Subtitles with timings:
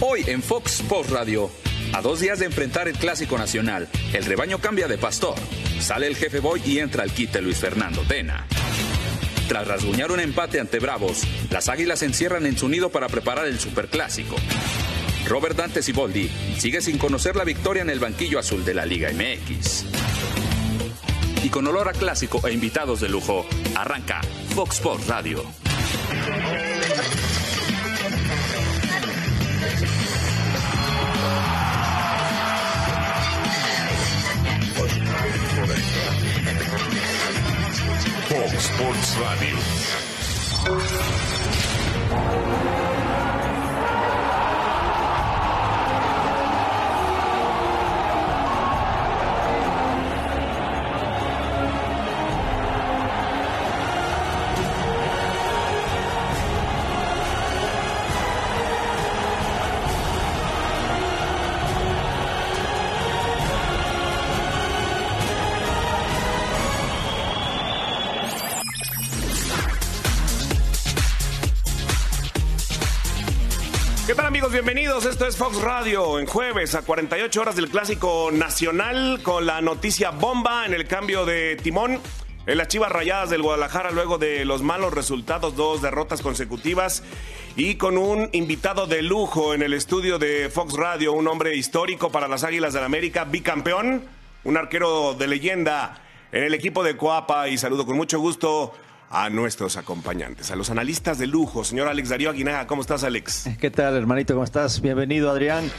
[0.00, 1.50] Hoy en Fox Sports Radio.
[1.94, 5.36] A dos días de enfrentar el Clásico Nacional, el rebaño cambia de pastor.
[5.80, 8.46] Sale el jefe Boy y entra el quite Luis Fernando Tena.
[9.48, 13.46] Tras rasguñar un empate ante Bravos, las Águilas se encierran en su nido para preparar
[13.46, 14.36] el Superclásico.
[15.26, 19.10] Robert Dante Siboldi sigue sin conocer la victoria en el banquillo azul de la Liga
[19.12, 19.86] MX.
[21.42, 24.20] Y con olor a clásico e invitados de lujo, arranca
[24.54, 25.42] Fox Sports Radio.
[38.78, 39.16] Fox
[40.50, 42.75] Sports
[74.56, 75.04] Bienvenidos.
[75.04, 80.12] Esto es Fox Radio en jueves a 48 horas del Clásico Nacional con la noticia
[80.12, 82.00] bomba en el cambio de timón.
[82.46, 87.02] En las Chivas Rayadas del Guadalajara luego de los malos resultados, dos derrotas consecutivas
[87.54, 92.10] y con un invitado de lujo en el estudio de Fox Radio, un hombre histórico
[92.10, 94.04] para las Águilas del América, bicampeón,
[94.44, 96.00] un arquero de leyenda
[96.32, 98.72] en el equipo de Coapa y saludo con mucho gusto
[99.10, 101.64] a nuestros acompañantes, a los analistas de lujo.
[101.64, 103.48] Señor Alex Darío Aguinaga, ¿cómo estás, Alex?
[103.60, 104.34] ¿Qué tal, hermanito?
[104.34, 104.80] ¿Cómo estás?
[104.80, 105.70] Bienvenido, Adrián.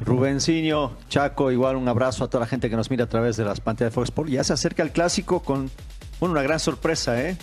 [0.00, 3.44] Rubencinho, Chaco, igual un abrazo a toda la gente que nos mira a través de
[3.44, 4.32] las pantallas de Fox Sports.
[4.32, 5.70] Ya se acerca el clásico con
[6.20, 7.36] una gran sorpresa, ¿eh?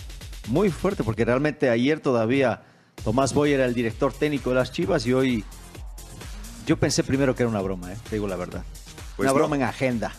[0.48, 2.62] Muy fuerte, porque realmente ayer todavía
[3.04, 5.44] Tomás Boy era el director técnico de las Chivas y hoy
[6.66, 7.96] yo pensé primero que era una broma, ¿eh?
[8.08, 8.62] Te digo la verdad.
[9.18, 9.38] Pues una no.
[9.40, 10.12] broma en agenda.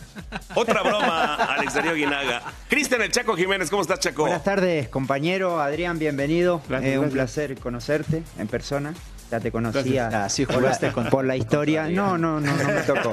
[0.54, 2.42] Otra broma, Alex Darío Aguinaga.
[2.68, 4.22] Cristian El Chaco Jiménez, ¿cómo estás, Chaco?
[4.24, 6.60] Buenas tardes, compañero Adrián, bienvenido.
[6.68, 7.14] Gracias, Eh, un gracias.
[7.14, 8.92] placer conocerte en persona.
[9.30, 10.24] Ya te conocía.
[10.24, 11.84] Ah, sí, por, la, con- por la historia.
[11.84, 13.12] con No, no, no, no me tocó.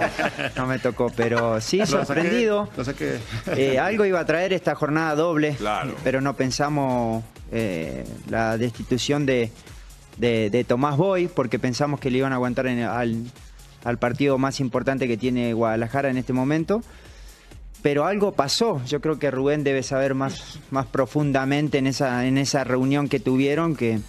[0.57, 2.67] No me tocó, pero sí, sorprendido.
[2.75, 3.19] Lo saqué.
[3.55, 5.95] Eh, algo iba a traer esta jornada doble, Claro.
[6.03, 7.23] pero no pensamos
[7.53, 9.53] eh, la destitución de,
[10.17, 13.15] de- de Tomás Boy, porque pensamos que le iban a aguantar en- al,
[13.83, 16.81] al partido más importante que tiene Guadalajara en este momento.
[17.81, 18.81] Pero algo pasó.
[18.85, 23.19] Yo creo que Rubén debe saber más, más profundamente en esa, en esa reunión que
[23.19, 23.99] tuvieron que,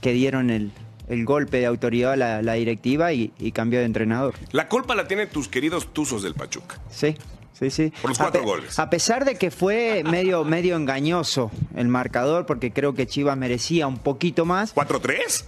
[0.00, 0.72] que dieron el,
[1.08, 4.34] el golpe de autoridad a la, la directiva y, y cambió de entrenador.
[4.52, 6.80] La culpa la tienen tus queridos Tuzos del Pachuca.
[6.90, 7.14] Sí,
[7.58, 7.92] sí, sí.
[8.00, 8.78] Por los A cuatro pe- goles.
[8.78, 13.86] A pesar de que fue medio, medio engañoso el marcador, porque creo que Chivas merecía
[13.86, 14.74] un poquito más.
[14.74, 15.44] ¿4-3?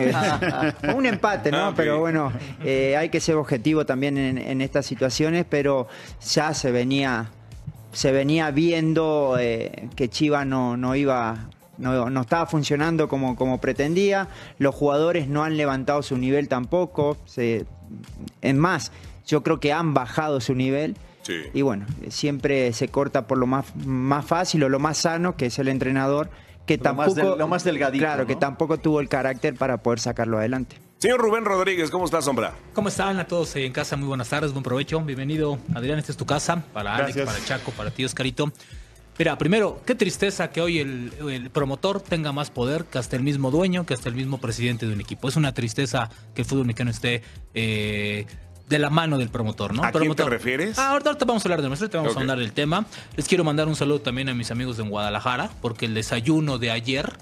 [0.00, 1.66] Eh, un empate, ¿no?
[1.68, 1.72] Ah.
[1.76, 2.32] Pero bueno,
[2.64, 5.88] eh, hay que ser objetivo también en, en estas situaciones, pero
[6.32, 7.30] ya se venía,
[7.92, 11.48] se venía viendo eh, que Chivas no, no iba.
[11.76, 14.28] No, no estaba funcionando como, como pretendía,
[14.58, 17.66] los jugadores no han levantado su nivel tampoco, se,
[18.42, 18.92] es más,
[19.26, 21.42] yo creo que han bajado su nivel Sí.
[21.54, 25.46] y bueno, siempre se corta por lo más, más fácil o lo más sano, que
[25.46, 26.28] es el entrenador,
[26.66, 29.78] que Lo más tampoco, del- lo más delgadito, claro, que tampoco tuvo el carácter para
[29.78, 30.76] poder sacarlo adelante.
[30.98, 32.54] Señor Rubén Rodríguez, ¿cómo estás, sombra?
[32.72, 33.96] ¿Cómo están a todos en casa?
[33.96, 35.00] Muy buenas tardes, buen provecho.
[35.00, 36.62] Bienvenido, Adrián, esta es tu casa.
[36.72, 37.34] Para Alex, Gracias.
[37.34, 38.50] para Chaco, para ti, Oscarito.
[39.18, 43.22] Mira, primero, qué tristeza que hoy el, el promotor tenga más poder que hasta el
[43.22, 45.28] mismo dueño, que hasta el mismo presidente de un equipo.
[45.28, 48.26] Es una tristeza que el fútbol mexicano esté eh,
[48.68, 49.84] de la mano del promotor, ¿no?
[49.84, 50.78] ¿A quién Promotor- te refieres?
[50.78, 52.86] Ah, ahorita, ahorita vamos a hablar de nuestro, vamos a hablar del tema.
[53.16, 56.70] Les quiero mandar un saludo también a mis amigos de Guadalajara, porque el desayuno de
[56.70, 57.12] ayer,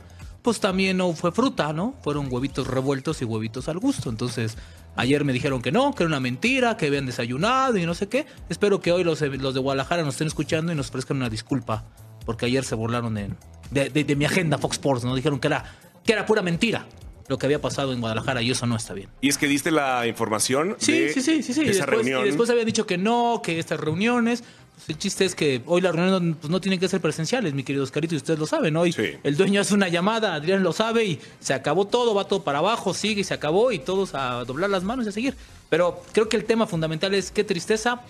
[0.42, 1.94] pues también no fue fruta, ¿no?
[2.02, 4.08] Fueron huevitos revueltos y huevitos al gusto.
[4.08, 4.56] Entonces,
[4.96, 8.08] ayer me dijeron que no, que era una mentira, que habían desayunado y no sé
[8.08, 8.26] qué.
[8.48, 11.84] Espero que hoy los, los de Guadalajara nos estén escuchando y nos ofrezcan una disculpa,
[12.24, 13.30] porque ayer se burlaron de,
[13.72, 15.14] de, de- de mi agenda Fox Sports, ¿no?
[15.16, 15.64] Dijeron que era,
[16.04, 16.86] que era pura mentira
[17.28, 19.08] lo que había pasado en Guadalajara y eso no está bien.
[19.20, 21.60] Y es que diste la información Sí, de sí, sí, sí, sí.
[21.62, 22.22] Esa después, reunión.
[22.22, 24.42] y después habían dicho que no, que estas reuniones.
[24.74, 27.62] pues, el chiste es que hoy las reuniones pues, no tienen que ser presenciales, mi
[27.62, 28.76] querido Oscarito, y ustedes lo saben.
[28.76, 29.10] Hoy Sí.
[29.22, 32.58] el dueño hace una llamada, Adrián lo sabe, y se acabó todo, va todo para
[32.58, 35.34] abajo, sigue y se acabó, y todos a doblar las manos y a seguir.
[35.70, 38.00] Pero creo que el tema fundamental es qué tristeza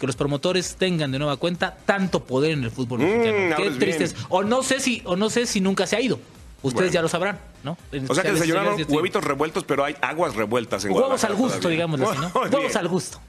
[0.00, 3.56] que los promotores tengan de nueva cuenta tanto poder en el fútbol Mm, mexicano.
[3.56, 4.12] Qué bien.
[4.30, 6.18] O no sé si, o no sé si nunca se ha ido.
[6.62, 6.92] Ustedes Bueno.
[6.92, 7.76] ya lo sabrán, ¿no?
[7.90, 11.58] En O sea que desayunaron huevitos revueltos, pero hay aguas revueltas en Huevos al gusto,
[11.58, 11.76] todavía.
[11.76, 12.28] digámoslo así, ¿no?
[12.34, 12.78] Muy Huevos bien.
[12.78, 13.20] al gusto.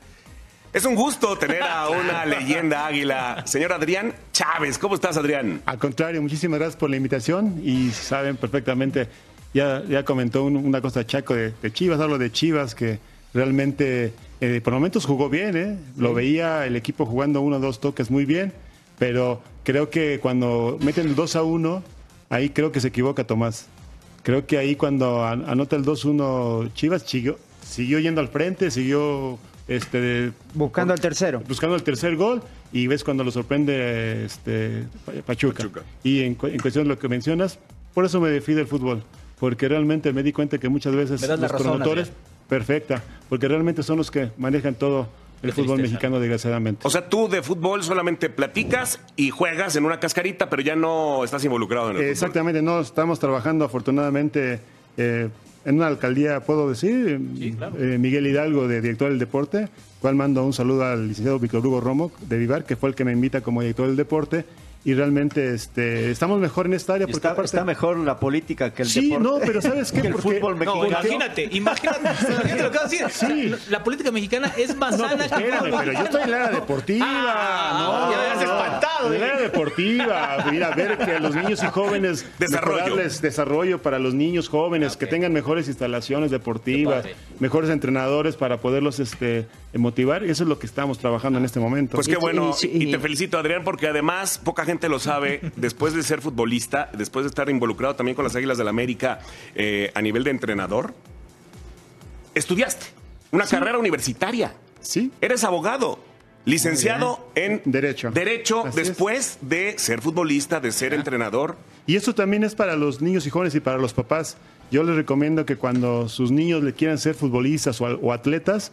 [0.71, 3.43] Es un gusto tener a una leyenda águila.
[3.45, 5.61] Señor Adrián Chávez, ¿cómo estás, Adrián?
[5.65, 9.07] Al contrario, muchísimas gracias por la invitación y saben perfectamente
[9.53, 12.99] ya, ya comentó un- una cosa Chaco de, de Chivas, hablo de Chivas que
[13.35, 15.77] realmente eh, por momentos jugó bien, ¿eh?
[15.97, 18.51] lo veía el equipo jugando uno o dos toques muy bien,
[18.99, 21.83] pero creo que cuando meten el 2 a 1,
[22.29, 23.67] ahí creo que se equivoca Tomás.
[24.23, 29.37] Creo que ahí cuando an- anota el 2-1 Chivas, siguió, siguió yendo al frente, siguió
[29.67, 31.41] este, Buscando el tercero.
[31.47, 32.41] buscando el tercer gol
[32.71, 35.57] y ves cuando lo sorprende este, Pa- Pachuca.
[35.63, 35.81] Pachuca.
[36.03, 37.59] Y en, cu- en cuestión de lo que mencionas,
[37.93, 39.03] por eso me defiende el fútbol,
[39.39, 42.11] porque realmente me di cuenta que muchas veces los razón, promotores,
[42.47, 45.07] perfecta, porque realmente son los que manejan todo
[45.43, 45.93] el Qué fútbol tristeza.
[45.93, 46.87] mexicano, desgraciadamente.
[46.87, 51.23] O sea, tú de fútbol solamente platicas y juegas en una cascarita, pero ya no
[51.23, 52.11] estás involucrado en el fútbol.
[52.11, 54.61] Exactamente, no, estamos trabajando afortunadamente
[54.97, 55.29] eh,
[55.65, 59.67] en una alcaldía, puedo decir, eh, Miguel Hidalgo, de director del deporte,
[60.01, 63.05] cual mando un saludo al licenciado Víctor Hugo Romo de Vivar, que fue el que
[63.05, 64.45] me invita como director del deporte,
[64.85, 68.73] y realmente este, estamos mejor en esta área porque Está, aparte- está mejor la política
[68.73, 69.23] que el Sí, deporte.
[69.23, 70.01] no, pero ¿sabes qué?
[70.03, 70.87] Que el fútbol No, mexicano.
[70.87, 73.09] imagínate, imagínate, imagínate lo que vas a decir.
[73.09, 73.49] Sí.
[73.49, 76.31] La, la política mexicana es más No, sana que el espérame, pero yo estoy en
[76.31, 77.05] la área deportiva.
[77.07, 79.29] Ah, no, ya me no, espantado, En la eh.
[79.31, 80.45] área deportiva.
[80.51, 82.25] Mira, ver que a los niños y jóvenes.
[82.39, 82.95] Desarrollo.
[82.95, 87.05] desarrollo para los niños jóvenes, que tengan mejores instalaciones deportivas,
[87.39, 89.47] mejores entrenadores para poderlos este,
[89.79, 90.23] motivar.
[90.23, 91.95] Eso es lo que estamos trabajando en este momento.
[91.95, 94.99] Pues qué Y- bueno, y- y, y- te felicito Adrián, porque además poca gente lo
[94.99, 98.69] sabe, después de ser futbolista, después de estar involucrado también con las Águilas del la
[98.71, 99.19] América
[99.55, 100.93] eh, a nivel de entrenador,
[102.35, 102.85] estudiaste
[103.31, 105.11] una carrera universitaria, sí.
[105.21, 105.99] eres abogado,
[106.45, 108.11] licenciado en Derecho.
[108.11, 108.87] Derecho Así es.
[108.89, 111.55] después de ser futbolista, de ser entrenador.
[111.87, 114.37] Y eso también es para los niños y jóvenes y para los papás.
[114.71, 118.71] Yo les recomiendo que cuando sus niños le quieran ser futbolistas o, o atletas,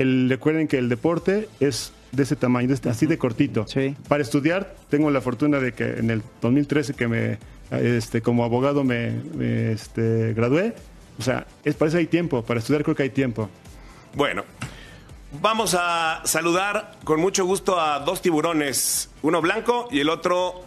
[0.00, 3.66] el- recuerden que el deporte es de ese tamaño, de este- así de cortito.
[3.68, 3.94] Sí.
[4.08, 7.38] Para estudiar, tengo la fortuna de que en el 2013 que me,
[7.70, 10.74] este, como abogado me, me, este, gradué,
[11.18, 13.48] o sea, es, para eso hay tiempo, para estudiar creo que hay tiempo.
[14.14, 14.44] Bueno,
[15.40, 20.64] vamos a saludar con mucho gusto a dos tiburones, uno blanco y el otro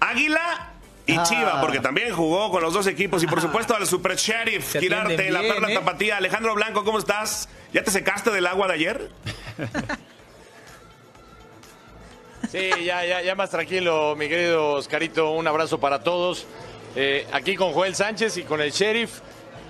[0.00, 0.67] águila.
[1.08, 1.22] Y Ah.
[1.22, 3.22] Chiva, porque también jugó con los dos equipos.
[3.22, 5.74] Y por supuesto al Super Sheriff, Girarte, la perla ¿eh?
[5.74, 6.18] tapatía.
[6.18, 7.48] Alejandro Blanco, ¿cómo estás?
[7.72, 9.10] ¿Ya te secaste del agua de ayer?
[12.50, 15.32] Sí, ya, ya, ya más tranquilo, mi querido Oscarito.
[15.32, 16.46] Un abrazo para todos.
[16.96, 19.20] Eh, aquí con Joel Sánchez y con el sheriff,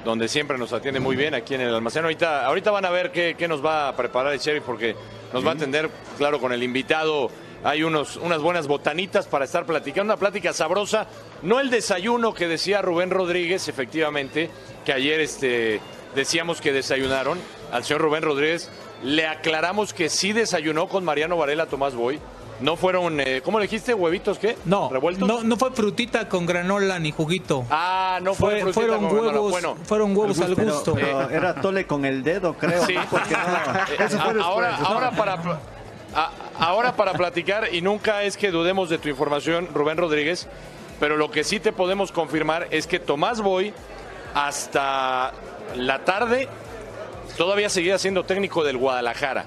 [0.05, 2.05] donde siempre nos atiende muy bien aquí en el almacén.
[2.05, 4.95] Ahorita, ahorita van a ver qué, qué nos va a preparar el sheriff, porque
[5.33, 7.31] nos va a atender, claro, con el invitado.
[7.65, 11.07] Hay unos, unas buenas botanitas para estar platicando, una plática sabrosa.
[11.43, 14.49] No el desayuno que decía Rubén Rodríguez, efectivamente,
[14.85, 15.81] que ayer este,
[16.15, 17.39] decíamos que desayunaron.
[17.73, 18.71] Al señor Rubén Rodríguez
[19.03, 22.21] le aclaramos que sí desayunó con Mariano Varela Tomás Boy.
[22.61, 23.95] No fueron, eh, ¿cómo le dijiste?
[23.95, 24.57] ¿Huevitos qué?
[24.65, 25.29] No, ¿Revueltos?
[25.29, 27.65] no, no fue frutita con granola ni juguito.
[27.71, 29.33] Ah, no fue, Fue- frutita fueron con granola.
[29.33, 30.95] huevos, Bueno, fueron huevos al gusto.
[30.95, 32.85] pero era tole con el dedo, creo.
[32.85, 32.95] Sí.
[32.95, 33.05] ¿no?
[33.09, 34.89] Porque no- Eh, eso fue a- ahora, después.
[34.89, 39.97] ahora para a- ahora para platicar y nunca es que dudemos de tu información, Rubén
[39.97, 40.47] Rodríguez,
[41.01, 43.73] pero lo que sí te podemos confirmar es que Tomás Boy
[44.35, 45.33] hasta
[45.77, 46.49] la tarde
[47.37, 49.47] todavía seguía siendo técnico del Guadalajara.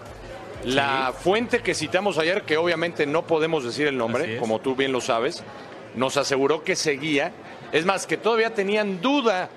[0.64, 4.92] La fuente que citamos ayer, que obviamente no podemos decir el nombre, como tú bien
[4.92, 5.44] lo sabes,
[5.96, 7.32] nos aseguró que seguía.
[7.72, 9.50] Es más, que todavía tenían duda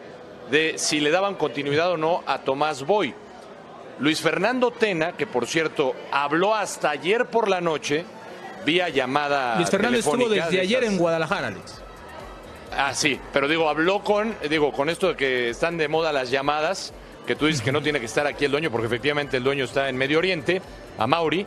[0.50, 3.14] de si le daban continuidad o no a Tomás Boy.
[4.00, 8.04] Luis Fernando Tena, que por cierto habló hasta ayer por la noche,
[8.66, 9.56] vía llamada.
[9.56, 11.80] Luis Fernando estuvo desde de ayer en Guadalajara, Alex.
[12.76, 16.30] Ah, sí, pero digo, habló con, digo, con esto de que están de moda las
[16.30, 16.92] llamadas,
[17.24, 19.64] que tú dices que no tiene que estar aquí el dueño, porque efectivamente el dueño
[19.64, 20.60] está en Medio Oriente,
[20.98, 21.46] a Mauri.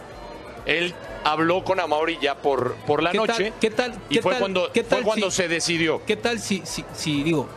[0.65, 0.93] Él
[1.25, 3.53] habló con Amauri ya por, por la ¿Qué tal- noche.
[3.59, 6.01] qué tal- y qué fue tal- cuando, qué fue cuando si- se decidió.
[6.05, 7.47] ¿Qué tal si, si, si, digo,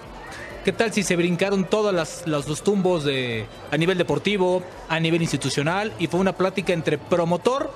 [0.64, 5.00] qué tal si se brincaron todos las, los, los tumbos de, a nivel deportivo, a
[5.00, 7.72] nivel institucional, y fue una plática entre promotor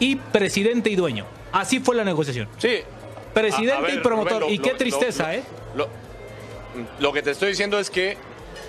[0.00, 1.26] y presidente y dueño?
[1.52, 2.48] Así fue la negociación.
[2.58, 2.78] Sí.
[3.34, 4.42] Presidente A- a ver, y promotor.
[4.42, 5.24] Rubén, lo- y qué lo- tristeza,
[5.74, 5.88] lo- ¿eh?
[7.00, 8.16] Lo, que te estoy diciendo es que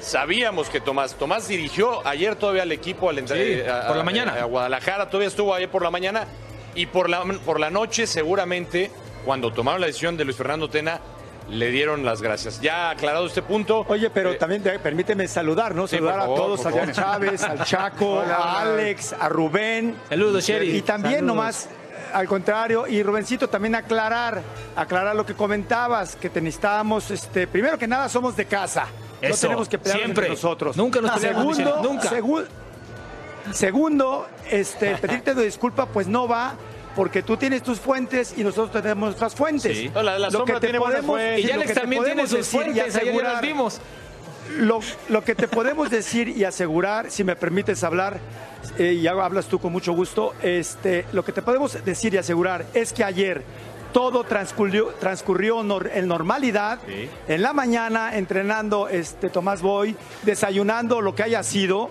[0.02, 4.04] sabíamos que Tomás, Tomás dirigió ayer todavía al equipo al entrar- Sí, a- por la
[4.04, 4.34] mañana.
[4.34, 6.26] A, Guadalajara, todavía estuvo ayer por la mañana
[6.76, 8.92] y por la, por la noche seguramente
[9.26, 11.00] cuando tomaron la decisión de Luis Fernando Tena
[11.50, 12.62] le dieron las gracias.
[12.62, 13.86] Ya aclarado este punto.
[13.88, 15.88] Oye, pero eh, también permíteme saludar, ¿no?
[15.88, 16.92] Sí, Saludar a todos, a favor.
[16.92, 19.96] Chávez, al Chaco, a Alex, a Rubén.
[20.10, 20.76] Saludos, Sherry.
[20.78, 21.36] Y también Saludos.
[21.36, 21.70] nomás,
[22.14, 24.42] al contrario, y Rubencito, también aclarar,
[24.76, 28.88] aclarar lo que comentabas, que te necesitábamos, este, primero que nada somos de casa.
[29.22, 30.76] no Eso, tenemos que pelear entre nosotros.
[30.78, 32.10] Nunca nos peleamos, Segundo, Michelle, nunca.
[32.10, 32.46] segu-
[33.54, 36.54] segundo, este, pedirte de disculpa, pues no va,
[37.00, 39.78] porque tú tienes tus fuentes y nosotros tenemos nuestras fuentes.
[39.78, 39.90] Sí.
[39.94, 41.46] No, la- la sombra tiene buenas fuentes.
[41.46, 43.24] Y lo Alex que te también tiene podemos sus decir y fuentes, ayer ya las
[43.32, 43.82] asegurar- vimos.
[44.58, 48.20] Lo, lo que te podemos decir y asegurar, si me permites hablar,
[48.78, 52.66] eh, y hablas tú con mucho gusto, este, lo que te podemos decir y asegurar
[52.74, 53.44] es que ayer
[53.94, 57.10] todo transcurrió, transcurrió nor- en normalidad, Sí.
[57.30, 61.90] en la mañana entrenando este, Tomás Boy, desayunando lo que haya sido,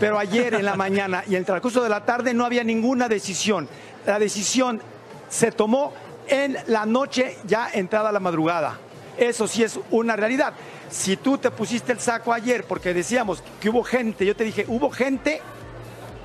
[0.00, 3.08] pero ayer en la mañana y en el transcurso de la tarde no había ninguna
[3.08, 3.68] decisión.
[4.06, 4.80] La decisión
[5.28, 5.92] se tomó
[6.28, 8.78] en la noche ya entrada la madrugada.
[9.18, 10.52] Eso sí es una realidad.
[10.90, 14.64] Si tú te pusiste el saco ayer porque decíamos que hubo gente, yo te dije,
[14.68, 15.40] hubo gente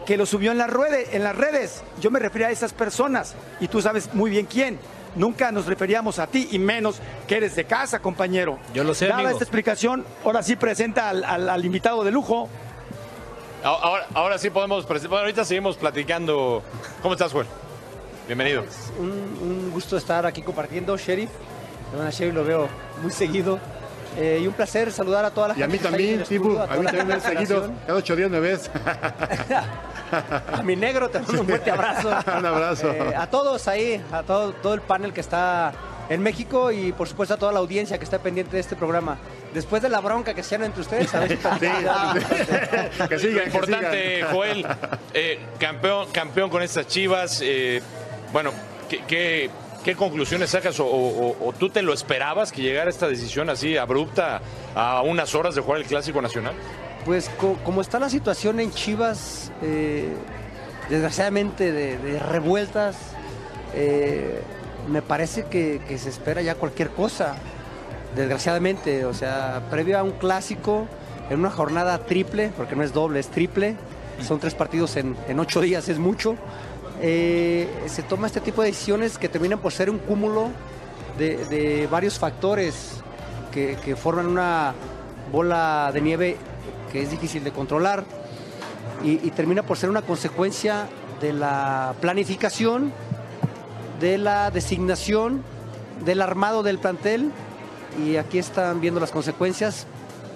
[0.06, 1.84] que lo subió en las redes, en las redes.
[2.00, 4.80] Yo me refería a esas personas y tú sabes muy bien quién.
[5.16, 8.60] Nunca nos referíamos a ti y menos que eres de casa, compañero.
[8.74, 12.50] Yo lo sé, Dada esta explicación, ahora sí presenta al, al- al invitado de lujo.
[13.66, 15.10] Ahora, ahora sí podemos presentar.
[15.10, 16.62] Bueno, ahorita seguimos platicando.
[17.02, 17.48] ¿Cómo estás, Joel?
[18.28, 18.64] Bienvenido.
[19.00, 21.32] un, un gusto estar aquí compartiendo, Sheriff.
[21.92, 22.68] Bueno, Sheriff lo veo
[23.02, 23.58] muy seguido.
[24.18, 25.78] Eh, y un placer saludar a toda la Y a gente.
[25.78, 27.72] mí también, Tibu, a mí también me seguido.
[27.88, 28.70] Cada ocho días me ves.
[30.54, 32.10] A mi negro te mando un fuerte abrazo.
[32.38, 32.92] Un abrazo.
[32.92, 35.74] Eh, a todos ahí, a todo, todo el panel que está
[36.08, 39.18] en México y por supuesto a toda la audiencia que está pendiente de este programa.
[39.56, 41.38] Después de la bronca que se entre ustedes, a ver si
[43.08, 44.32] que Lo que importante, sigan.
[44.34, 44.66] Joel,
[45.14, 47.40] eh, campeón, campeón con estas chivas.
[47.44, 47.82] eh,
[48.32, 48.52] bueno,
[48.90, 49.50] ¿qué, qué,
[49.84, 53.78] qué conclusiones sacas o, o- o tú te lo esperabas que llegara esta decisión así
[53.78, 54.42] abrupta
[54.76, 56.54] a unas horas de jugar el Clásico Nacional?
[57.06, 60.10] Pues co- como está la situación en Chivas, eh,
[60.90, 62.98] desgraciadamente de, de revueltas,
[63.74, 64.42] eh,
[64.90, 67.36] me parece que, que se espera ya cualquier cosa,
[68.16, 69.06] desgraciadamente.
[69.06, 70.88] O sea, previo a un clásico,
[71.30, 73.76] en una jornada triple, porque no es doble, es triple,
[74.22, 76.36] son tres partidos en, en ocho días, es mucho.
[77.02, 80.50] eh, se toma este tipo de decisiones que terminan por ser un cúmulo
[81.18, 83.02] de, de varios factores
[83.52, 84.74] que, que forman una
[85.32, 86.38] bola de nieve
[86.92, 88.06] que es difícil de controlar
[89.04, 90.88] y, y termina por ser una consecuencia
[91.20, 92.94] de la planificación,
[94.00, 95.44] de la designación,
[96.06, 97.32] del armado del plantel
[98.04, 99.88] y aquí están viendo las consecuencias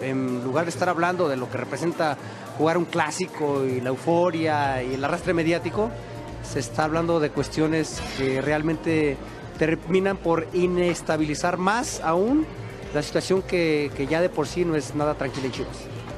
[0.01, 2.18] en lugar de estar hablando de lo que representa
[2.58, 5.89] jugar un clásico y la euforia y el arrastre mediático,
[6.44, 9.18] se está hablando de cuestiones que realmente
[9.58, 12.46] terminan por inestabilizar más aún
[12.94, 15.78] la situación que, ya de por sí no es nada tranquila en Chivas.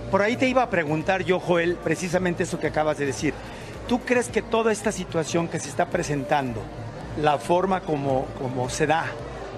[0.10, 3.33] Por ahí te iba a preguntar yo, Joel, precisamente eso que acabas de decir.
[3.88, 6.62] ¿Tú crees que toda esta situación que se está presentando,
[7.21, 9.05] la forma como, como se da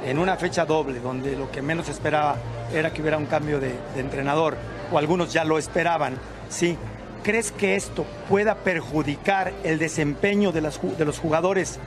[0.05, 2.35] en una fecha doble, donde lo que menos esperaba
[2.73, 4.57] era que hubiera un cambio de, entrenador,
[4.91, 6.17] o algunos ya lo esperaban,
[6.49, 6.77] ¿sí?
[7.23, 11.79] ¿Crees que esto pueda perjudicar el desempeño de, los jugadores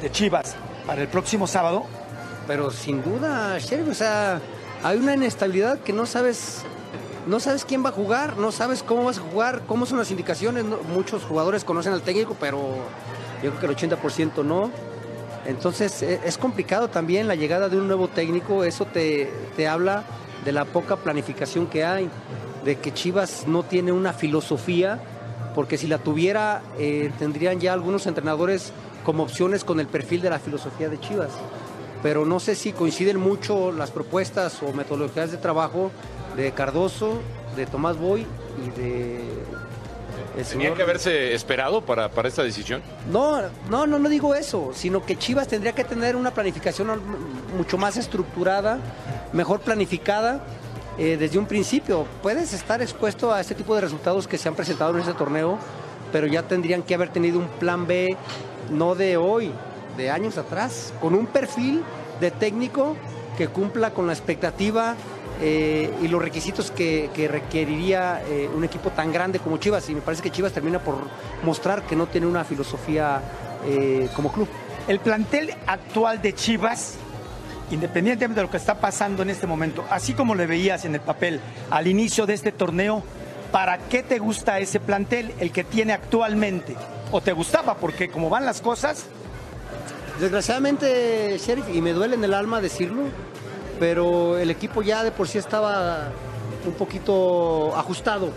[0.00, 1.84] de Chivas para el próximo sábado?
[2.46, 4.40] Pero sin duda, Sheriff, o sea,
[4.82, 6.62] hay una inestabilidad que no sabes,
[7.26, 10.10] no sabes quién va a jugar, no sabes cómo vas a jugar, cómo son las
[10.10, 10.64] indicaciones.
[10.94, 12.60] muchos jugadores conocen al técnico, pero
[13.42, 14.70] yo creo que el 80% no.
[15.46, 20.04] Entonces e- es complicado también la llegada de un nuevo técnico, eso te, te habla
[20.44, 22.08] de la poca planificación que hay,
[22.64, 24.98] de que Chivas no tiene una filosofía,
[25.54, 28.72] porque si la tuviera eh, tendrían ya algunos entrenadores
[29.04, 31.30] como opciones con el perfil de la filosofía de Chivas.
[32.02, 35.90] Pero no sé si coinciden mucho las propuestas o metodologías de trabajo
[36.36, 37.20] de Cardoso,
[37.56, 38.26] de Tomás Boy
[38.64, 39.20] y de...
[40.44, 42.82] ¿Tenía que haberse esperado para, para esta decisión?
[43.10, 43.40] no,
[43.70, 46.88] no, no, no digo eso, sino que Chivas tendría que tener una planificación
[47.56, 48.78] mucho más estructurada,
[49.32, 50.44] mejor planificada
[50.98, 52.06] eh, desde un principio.
[52.22, 55.58] Puedes estar expuesto a este tipo de resultados que se han presentado en este torneo,
[56.12, 58.16] pero ya tendrían que haber tenido un plan B,
[58.70, 59.52] no de hoy,
[59.96, 61.82] de años atrás, con un perfil
[62.20, 62.96] de técnico
[63.36, 64.96] que cumpla con la expectativa
[65.40, 69.88] eh, y los requisitos que, que requeriría eh, un equipo tan grande como Chivas.
[69.90, 70.96] Y me parece que Chivas termina por
[71.44, 73.20] mostrar que no tiene una filosofía
[73.64, 74.48] eh, como club.
[74.88, 76.94] El plantel actual de Chivas,
[77.70, 81.00] independientemente de lo que está pasando en este momento, así como le veías en el
[81.00, 81.40] papel
[81.70, 83.02] al inicio de este torneo,
[83.50, 86.76] ¿para qué te gusta ese plantel, el que tiene actualmente?
[87.10, 87.74] ¿O te gustaba?
[87.74, 89.06] Porque como van las cosas,
[90.20, 93.02] Desgraciadamente, Sheriff, y me duele en el alma decirlo,
[93.78, 96.10] pero el equipo ya de por sí estaba
[96.66, 98.30] un poquito ajustado.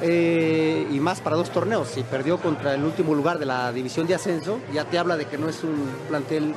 [0.00, 1.88] Eh, y más para dos torneos.
[1.88, 5.26] Si perdió contra el último lugar de la división de ascenso, ya te habla de
[5.26, 6.54] que no es un plantel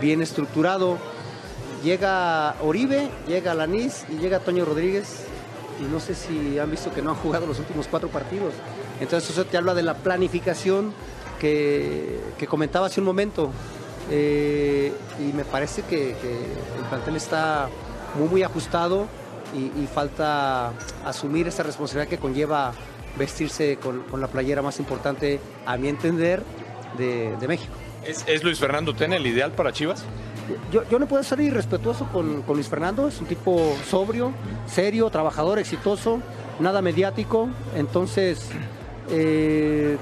[0.00, 0.98] bien estructurado.
[1.82, 5.24] Llega Oribe, llega Lanís y llega Toño Rodríguez.
[5.80, 8.52] Y no sé si han visto que no han jugado los últimos cuatro partidos.
[9.00, 10.92] Entonces eso te habla de la planificación
[11.40, 13.50] que, que comentaba hace un momento.
[14.10, 16.44] Eh, y me parece que, que
[16.78, 17.68] el plantel está
[18.18, 19.06] muy, muy ajustado
[19.54, 20.72] y, y falta
[21.04, 22.72] asumir esa responsabilidad que conlleva
[23.18, 26.42] vestirse con, con la playera más importante, a mi entender,
[26.98, 27.72] de, de México.
[28.04, 30.04] ¿Es, es Luis Fernando Tena el ideal para Chivas?
[30.70, 34.32] Yo, yo no puedo ser irrespetuoso con, con Luis Fernando, es un tipo sobrio,
[34.66, 36.20] serio, trabajador, exitoso,
[36.60, 38.50] nada mediático, entonces
[39.10, 39.96] eh,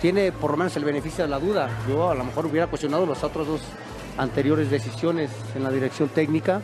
[0.00, 1.68] tiene por lo menos el beneficio de la duda.
[1.88, 3.60] Yo a lo mejor hubiera cuestionado las otras dos
[4.16, 6.60] anteriores decisiones en la dirección técnica,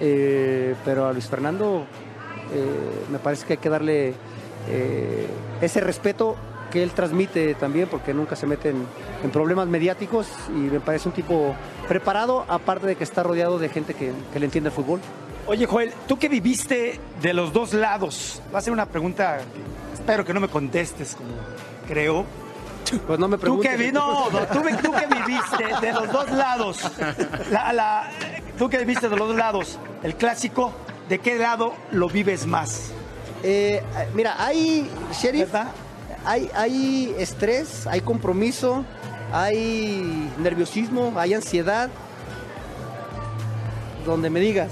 [0.00, 1.86] eh, pero a Luis Fernando
[2.52, 4.14] eh, me parece que hay que darle
[4.68, 5.26] eh,
[5.60, 6.36] ese respeto
[6.70, 8.86] que él transmite también, porque nunca se mete en,
[9.32, 11.54] problemas mediáticos y me parece un tipo
[11.88, 15.00] preparado, aparte de que está rodeado de gente que, le entiende el fútbol.
[15.46, 19.38] Oye, Joel, tú que viviste de los dos lados, va a ser una pregunta
[19.94, 21.30] espero que no me contestes, como
[21.88, 22.24] creo.
[23.06, 26.30] Pues no me Tú que, vi- no, no, tú, tú que viviste de los dos
[26.30, 26.78] lados,
[27.50, 28.10] la- la-
[28.56, 30.72] tú que viviste de los dos lados, el clásico,
[31.08, 32.92] ¿de qué lado lo vives más?
[33.42, 33.82] Eh,
[34.14, 35.54] mira, hay, Sheriff,
[36.24, 38.84] hay, hay estrés, hay compromiso,
[39.32, 41.90] hay nerviosismo, hay ansiedad,
[44.06, 44.70] donde me digas.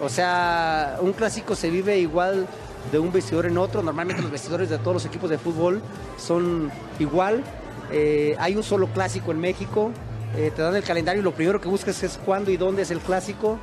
[0.00, 2.46] O sea, un clásico se vive igual
[2.92, 3.82] de un vestidor en otro.
[3.82, 5.82] Normalmente los vestidores de todos los equipos de fútbol
[6.18, 7.42] son igual.
[7.90, 9.90] Eh, hay un solo clásico en México.
[10.36, 12.90] Eh, te dan el calendario y lo primero que buscas es cuándo y dónde es
[12.90, 13.58] el clásico.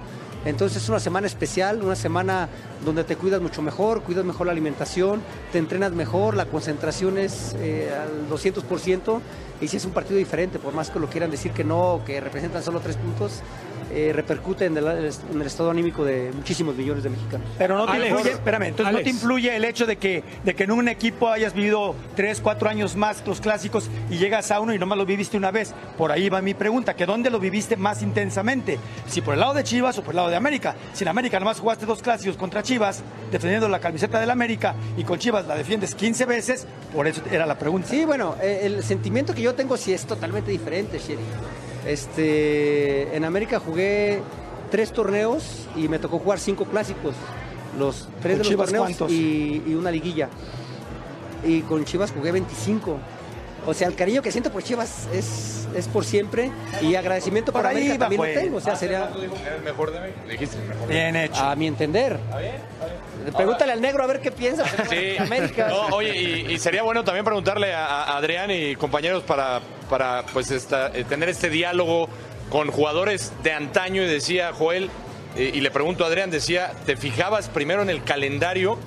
[0.45, 2.49] Entonces es una semana especial, una semana
[2.83, 5.21] donde te cuidas mucho mejor, cuidas mejor la alimentación,
[5.53, 9.21] te entrenas mejor, la concentración es eh, al 200%
[9.61, 12.19] y si es un partido diferente, por más que lo quieran decir que no, que
[12.19, 13.41] representan solo tres puntos,
[13.93, 17.47] eh, repercute en el, en el estado anímico de muchísimos millones de mexicanos.
[17.57, 20.55] Pero no te Alex, influye, espérame, entonces no te influye el hecho de que, de
[20.55, 24.59] que en un equipo hayas vivido tres, cuatro años más los clásicos y llegas a
[24.59, 25.73] uno y nomás lo viviste una vez.
[25.97, 29.53] Por ahí va mi pregunta, que dónde lo viviste más intensamente, si por el lado
[29.53, 30.75] de Chivas o por el lado de América.
[30.93, 35.03] Si en América nomás jugaste dos clásicos contra Chivas, defendiendo la camiseta del América y
[35.03, 37.87] con Chivas la defiendes 15 veces, por eso era la pregunta.
[37.87, 41.23] Sí, bueno, eh, el sentimiento que yo tengo sí es totalmente diferente, Sherry.
[41.85, 44.21] Este, en América jugué
[44.71, 47.15] tres torneos y me tocó jugar cinco clásicos.
[47.77, 50.29] Los tres ¿Con de los Chivas torneos y, y una liguilla.
[51.43, 52.97] Y con Chivas jugué 25.
[53.65, 57.61] O sea, el cariño que siento por Chivas es, es por siempre y agradecimiento por,
[57.61, 58.57] Por ahí América también lo tengo.
[58.57, 59.09] O sea, sería
[59.45, 60.19] ¿Era el mejor de México?
[60.29, 60.87] Dijiste el mejor.
[60.89, 61.41] Bien hecho.
[61.41, 62.19] a mi entender.
[63.35, 64.65] Pregúntale al negro a ver qué piensa.
[64.89, 65.17] Sí.
[65.17, 65.67] América.
[65.69, 69.61] No, oye, y, y sería bueno también preguntarle a, a Adrián y compañeros para,
[69.93, 72.09] para pues eh, tener este diálogo
[72.49, 74.89] con jugadores de antaño y decía Joel,
[75.35, 78.79] eh, y le pregunto a Adrián, decía, ¿te fijabas primero en el calendario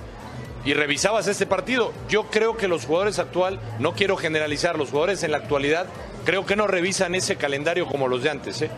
[0.64, 1.92] y revisabas este partido?
[2.08, 5.86] Yo creo que los jugadores actual, no quiero generalizar, los jugadores en la actualidad
[6.24, 8.70] creo que no revisan ese calendario como los de antes, ¿eh?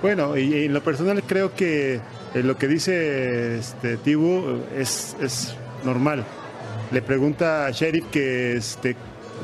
[0.00, 2.00] Bueno, y, en lo personal creo que eh,
[2.42, 6.24] lo que dice este Tibu es, es normal.
[6.90, 8.96] Le pregunta a Sheriff que este,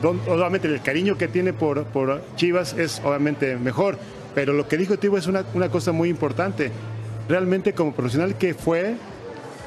[0.02, 3.98] obviamente el cariño que tiene por, por Chivas es obviamente mejor,
[4.34, 6.70] pero lo que dijo Tibu es una, una cosa muy importante.
[7.28, 8.94] Realmente como profesional que fue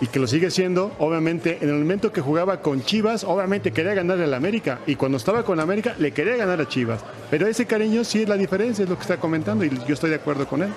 [0.02, 3.94] y que lo sigue siendo, obviamente en el momento que jugaba con Chivas, obviamente quería
[3.94, 7.02] ganarle al América y cuando estaba con América le quería ganar a Chivas.
[7.30, 10.10] Pero ese cariño sí es la diferencia, es lo que está comentando y yo estoy
[10.10, 10.70] de acuerdo con él.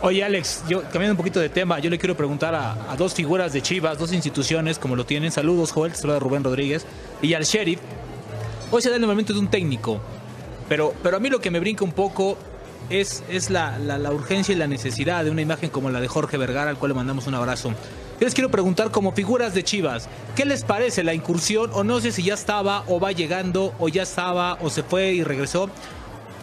[0.00, 3.14] Oye, Alex, yo cambiando un poquito de tema, yo le quiero preguntar a, a dos
[3.14, 5.30] figuras de Chivas, dos instituciones como lo tienen.
[5.30, 6.84] Saludos, Joel, te saluda Rubén Rodríguez.
[7.20, 7.78] Y al sheriff.
[8.72, 10.00] Hoy se da el momento de un técnico.
[10.68, 12.36] Pero, pero a mí lo que me brinca un poco
[12.90, 16.36] es, es la, la- urgencia y la necesidad de una imagen como la de Jorge
[16.38, 17.68] Vergara, al cual le mandamos un abrazo.
[17.68, 21.70] Yo les quiero preguntar como figuras de Chivas, ¿qué les parece la incursión?
[21.74, 25.12] O no sé si ya estaba o va llegando, o ya estaba o se fue
[25.12, 25.68] y regresó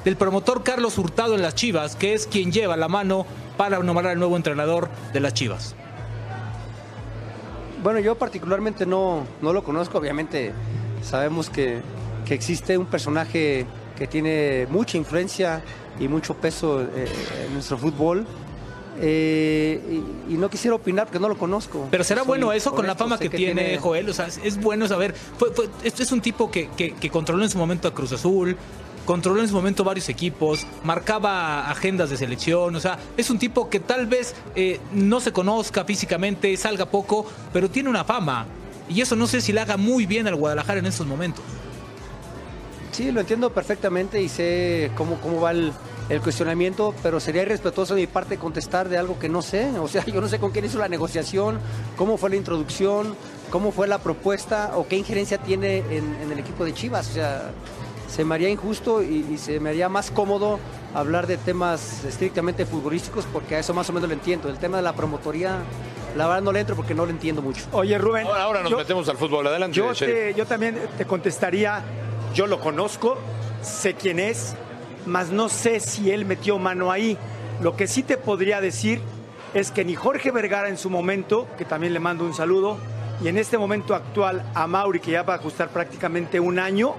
[0.06, 3.26] del promotor Carlos Hurtado en las Chivas, que es quien lleva la mano
[3.58, 5.76] para nombrar al nuevo entrenador de las Chivas.
[7.82, 9.98] Bueno, yo particularmente no, no lo conozco.
[9.98, 10.54] Obviamente
[11.02, 11.82] sabemos que,
[12.30, 13.66] que existe un personaje
[13.98, 15.62] que tiene mucha influencia
[16.00, 17.08] y mucho peso eh,
[17.48, 18.26] en nuestro fútbol.
[19.02, 19.82] Eh,
[20.30, 21.88] y, y no quisiera opinar porque no lo conozco.
[21.90, 24.10] Pero será Soy bueno eso con la fama que, tiene, Joel.
[24.10, 25.16] O sea, es, es bueno saber.
[25.38, 28.12] Fue, fue- este es un tipo que, que- que controló en su momento a Cruz
[28.12, 28.56] Azul,
[29.06, 32.76] controló en su momento varios equipos, marcaba agendas de selección.
[32.76, 37.26] O sea, es un tipo que tal vez eh, no se conozca físicamente, salga poco,
[37.54, 38.46] pero tiene una fama.
[38.90, 41.44] Y eso no sé si le haga muy bien al Guadalajara en estos momentos.
[43.00, 45.72] Sí, lo entiendo perfectamente y sé cómo, cómo va el,
[46.10, 49.70] el cuestionamiento, pero sería irrespetuoso de mi parte contestar de algo que no sé.
[49.80, 51.60] O sea, yo no sé con quién hizo la negociación,
[51.96, 53.16] cómo fue la introducción,
[53.52, 57.08] cómo fue la propuesta o qué injerencia tiene en, en el equipo de Chivas.
[57.12, 57.52] O sea,
[58.10, 60.60] se me haría injusto y, y se me haría más cómodo
[60.94, 64.50] hablar de temas estrictamente futbolísticos porque a eso más o menos lo entiendo.
[64.50, 65.60] El tema de la promotoría,
[66.18, 67.62] la verdad no le entro porque no lo entiendo mucho.
[67.72, 68.28] Oye, Rubén.
[68.28, 69.48] Ahora, ahora nos yo- metemos al fútbol.
[69.48, 71.82] Adelante, Yo, te- yo también te contestaría,
[72.34, 73.18] yo lo conozco,
[73.62, 74.56] sé quién es,
[75.06, 77.18] mas no sé si él metió mano ahí.
[77.62, 79.02] Lo que sí te podría decir
[79.54, 82.78] es que ni Jorge Vergara en su momento, que también le mando un saludo,
[83.22, 86.94] y en este momento actual a Mauri, que ya va a ajustar prácticamente un año,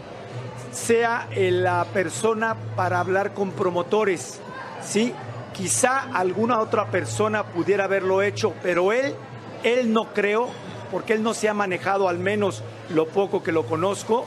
[0.72, 4.40] sea eh, la persona para hablar con promotores,
[4.82, 5.14] ¿sí?
[5.52, 9.14] Quizá alguna otra persona pudiera haberlo hecho, pero él,
[9.62, 10.48] él no creo,
[10.90, 14.26] porque él no se ha manejado, al menos lo poco que lo conozco,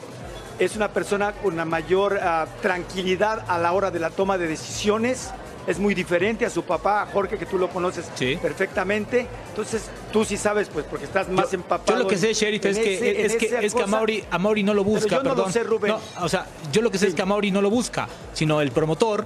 [0.60, 4.48] es una persona con una mayor ah, tranquilidad a la hora de la toma de
[4.48, 5.32] decisiones.
[5.66, 8.38] Es muy diferente a su papá, a Jorge, que tú lo conoces Sí.
[8.42, 9.28] perfectamente.
[9.50, 11.98] Entonces, tú sí sabes, pues, porque estás más Yo- empapado.
[11.98, 13.88] Yo lo que sé, Sheriff, es que, ese- es que, es que a.
[13.88, 15.54] Mauri, a Mauri no lo busca, Pero yo no lo perdón.
[15.54, 15.92] sé, Rubén.
[15.94, 18.60] No, o sea, yo lo que sé es que a Mauri no lo busca, sino
[18.60, 19.26] el promotor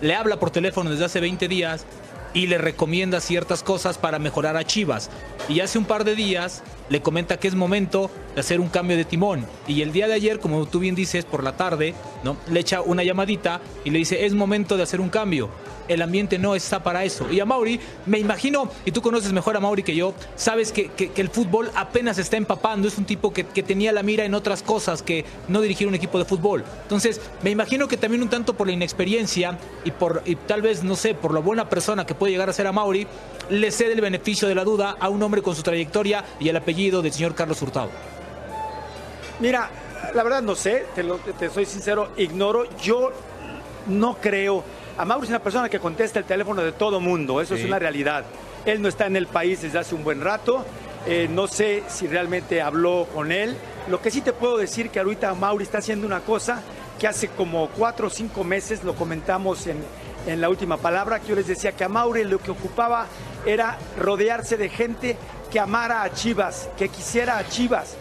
[0.00, 1.84] le habla por teléfono desde hace 20 días
[2.34, 5.10] y le recomienda ciertas cosas para mejorar a Chivas.
[5.48, 8.96] Y hace un par de días le comenta que es momento de hacer un cambio
[8.96, 9.46] de timón.
[9.66, 12.36] Y el día de ayer, como tú bien dices, por la tarde, ¿no?
[12.48, 15.50] le echa una llamadita y le dice, es momento de hacer un cambio.
[15.88, 17.30] El ambiente no está para eso.
[17.30, 20.88] Y a Mauri, me imagino, y tú conoces mejor a Mauri que yo, sabes que,
[20.88, 22.86] que- el fútbol apenas está empapando.
[22.86, 26.18] Es un tipo que, tenía la mira en otras cosas que no dirigir un equipo
[26.18, 26.64] de fútbol.
[26.82, 30.94] Entonces, me imagino que también un tanto por la inexperiencia y por tal vez, no
[30.94, 33.06] sé, por la buena persona que puede llegar a ser a Mauri,
[33.50, 36.56] le cede el beneficio de la duda a un hombre con su trayectoria y el
[36.56, 37.88] apellido del señor Carlos Hurtado.
[39.40, 39.70] Mira,
[40.14, 40.86] la verdad no sé,
[41.38, 42.64] te soy sincero, ignoro.
[42.82, 43.12] Yo
[43.86, 44.64] no creo.
[44.98, 47.78] A Mauro es una persona que contesta el teléfono de todo mundo, eso es una
[47.78, 48.24] realidad.
[48.66, 50.64] Él no está en el país desde hace un buen rato.
[51.06, 53.56] eh, no sé si realmente habló con él.
[53.88, 56.60] Lo que sí te puedo decir que ahorita Mauri está haciendo una cosa
[56.98, 59.78] que hace como cuatro o cinco meses lo comentamos en,
[60.26, 63.06] en la última palabra, que yo les decía que a Mauri lo que ocupaba
[63.46, 65.16] era rodearse de gente
[65.50, 67.96] que amara a Chivas, que quisiera a Chivas.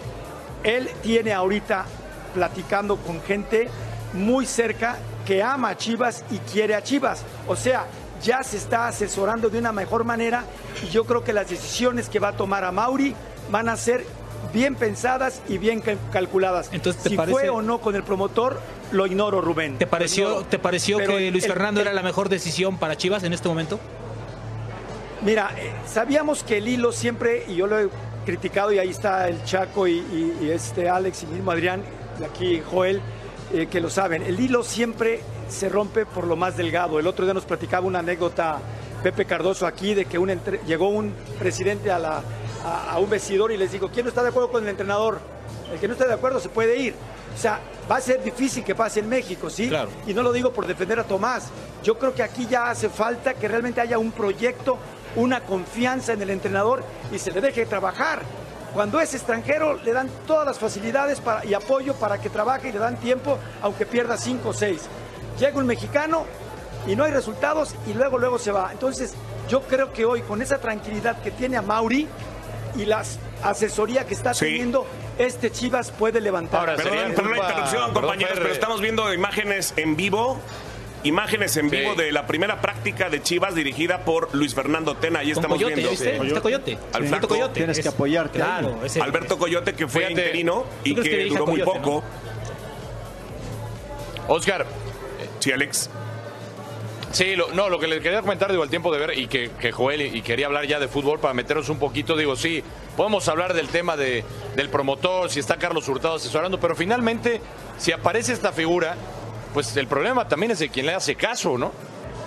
[0.64, 1.86] Él tiene ahorita
[2.34, 3.70] platicando con gente
[4.18, 7.24] muy cerca que ama a Chivas y quiere a Chivas.
[7.48, 7.86] O sea,
[8.24, 10.44] ya se está asesorando de una mejor manera
[10.84, 13.14] y yo creo que las decisiones que va a tomar a Mauri
[13.52, 14.06] van a ser
[14.54, 16.70] bien pensadas y bien cal- calculadas.
[16.72, 18.60] Entonces, ¿te si parece- fue o no con el promotor,
[18.92, 19.78] lo ignoro, Rubén.
[19.78, 20.46] ¿Te pareció, ignoro.
[20.46, 23.48] ¿te pareció que Luis el- Fernando el- era la mejor decisión para Chivas en este
[23.50, 23.80] momento?
[25.24, 27.90] Mira, eh, sabíamos que el hilo siempre, y yo lo he
[28.26, 31.82] criticado, y ahí está el Chaco y, y- y este Alex y mismo Adrián,
[32.20, 33.02] y aquí Joel,
[33.54, 37.00] eh, que lo saben, el hilo siempre se rompe por lo más delgado.
[37.00, 38.60] El otro día nos platicaba una anécdota
[39.04, 42.22] Pepe Cardoso aquí de que un entre- llegó un presidente a, la,
[42.66, 45.20] a, a un vestidor y les dijo, ¿quién no está de acuerdo con el entrenador?
[45.72, 46.94] El que no está de acuerdo se puede ir.
[47.36, 49.68] O sea, va a ser difícil que pase en México, ¿sí?
[49.70, 49.90] Claro.
[50.08, 51.50] Y no lo digo por defender a Tomás.
[51.84, 54.78] Yo creo que aquí ya hace falta que realmente haya un proyecto,
[55.16, 56.84] una confianza en el entrenador
[57.14, 58.22] y se le deje trabajar.
[58.74, 62.72] Cuando es extranjero le dan todas las facilidades para- y apoyo para que trabaje y
[62.72, 64.82] le dan tiempo, aunque pierda cinco o seis.
[65.40, 66.26] Llega un mexicano
[66.86, 68.70] y no hay resultados y luego luego se va.
[68.72, 69.14] Entonces
[69.50, 72.08] yo creo que hoy con esa tranquilidad que tiene a Mauri
[72.76, 73.04] y la
[73.44, 74.46] asesoría que está Sí.
[74.46, 74.86] teniendo,
[75.18, 76.60] este Chivas puede levantar.
[76.60, 80.38] Ahora, Perdón, perdón la interrupción, compañeros, pero estamos viendo imágenes en vivo.
[81.08, 81.78] Imágenes en Sí.
[81.78, 85.20] vivo de la primera práctica de Chivas dirigida por Luis Fernando Tena.
[85.20, 85.94] Ahí Con estamos Coyote, viendo.
[85.94, 86.28] ¿ya viste?
[86.28, 86.72] Está Coyote.
[86.74, 87.28] Al Alberto flaco.
[87.30, 87.54] Coyote.
[87.54, 88.40] Tienes que apoyarte.
[88.40, 91.80] Claro, ese- Alberto Coyote, que fue Fíjate, interino y ¿tú crees que duró muy Coyote,
[91.80, 92.04] poco.
[94.28, 94.66] Oscar,
[95.40, 95.90] Sí, Alex.
[97.12, 99.50] Sí, lo- no, lo que le quería comentar, digo, al tiempo de ver y que,
[99.62, 102.64] que Joel y, y quería hablar ya de fútbol para meternos un poquito, digo, sí,
[102.98, 107.40] podemos hablar del tema de, del promotor, si está Carlos Hurtado asesorando, pero finalmente,
[107.78, 108.98] si aparece esta figura,
[109.54, 111.72] pues el problema también es de quien le hace caso, ¿no?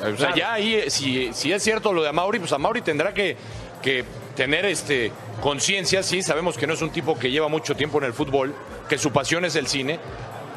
[0.02, 3.12] O sea, ya ahí, eh, si, si es cierto lo de Amauri, pues Amauri tendrá
[3.12, 3.36] que,
[3.82, 4.04] que
[4.34, 8.04] tener este conciencia, sí, sabemos que no es un tipo que lleva mucho tiempo en
[8.04, 8.54] el fútbol,
[8.88, 9.98] que su pasión es el cine,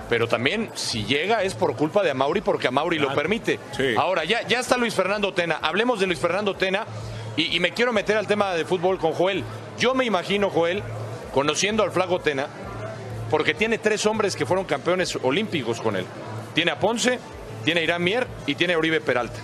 [0.09, 3.59] pero también si llega es por culpa de Amauri porque Amauri lo permite.
[3.75, 3.95] Sí.
[3.97, 5.59] Ahora, ya, ya está Luis Fernando Tena.
[5.61, 6.85] Hablemos de Luis Fernando Tena
[7.35, 9.43] y, y me quiero meter al tema de fútbol con Joel.
[9.77, 10.83] Yo me imagino, Joel,
[11.33, 12.47] conociendo al flaco Tena,
[13.29, 16.05] porque tiene tres hombres que fueron campeones olímpicos con él.
[16.53, 17.19] Tiene a Ponce,
[17.65, 19.39] tiene a Irán Mier y tiene a Uribe Peralta.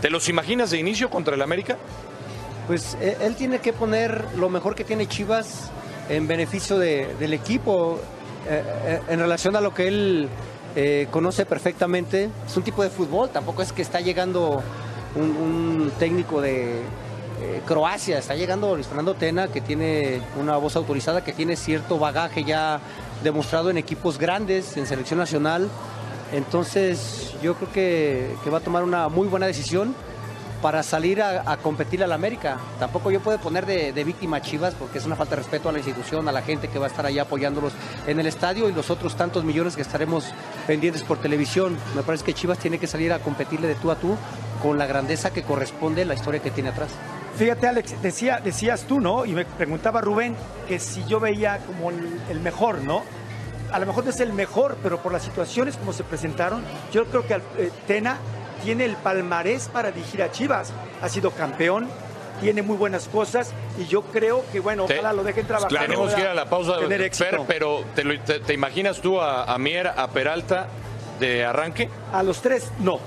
[0.00, 1.76] ¿Te los imaginas de inicio contra el América?
[2.66, 5.70] Pues eh, él tiene que poner lo mejor que tiene Chivas
[6.08, 8.00] en beneficio de- del equipo
[8.48, 10.28] eh, eh, en relación a lo que él
[11.10, 14.62] conoce perfectamente, es un tipo de fútbol, tampoco es que está llegando
[15.16, 16.80] un, técnico de
[17.66, 22.44] Croacia, está llegando Luis Fernando Tena, que tiene una voz autorizada, que tiene cierto bagaje
[22.44, 22.78] ya
[23.24, 25.68] demostrado en equipos grandes, en selección nacional.
[26.32, 29.94] Entonces yo creo que, va a tomar una muy buena decisión
[30.62, 32.58] para salir a, a competir al América.
[32.78, 35.72] Tampoco yo puedo poner de, víctima a Chivas porque es una falta de respeto a
[35.72, 37.72] la institución, a la gente que va a estar allá apoyándolos
[38.06, 40.26] en el estadio y los otros tantos millones que estaremos
[40.66, 41.76] pendientes por televisión.
[41.96, 44.16] Me parece que Chivas tiene que salir a competirle de tú a tú
[44.62, 46.90] con la grandeza que corresponde a la historia que tiene atrás.
[47.36, 49.24] Fíjate, Alex, decía, decías tú, ¿no?
[49.24, 50.36] Y me preguntaba Rubén
[50.68, 53.02] que si yo veía como el mejor, ¿no?
[53.72, 57.04] A lo mejor no es el mejor, pero por las situaciones como se presentaron, yo
[57.06, 58.18] creo que eh, Tena
[58.64, 60.72] tiene el palmarés para dirigir a Chivas.
[61.00, 61.88] Ha sido campeón,
[62.40, 65.68] tiene muy buenas cosas y yo creo que, bueno, Te- ojalá lo dejen trabajar.
[65.70, 67.30] Claro, tenemos que ir a la pausa, Tener éxito.
[67.30, 70.66] Fer, pero ¿te, lo- te- te imaginas tú a, a Mier, a Peralta
[71.20, 71.88] de arranque?
[72.12, 72.98] A los tres, no.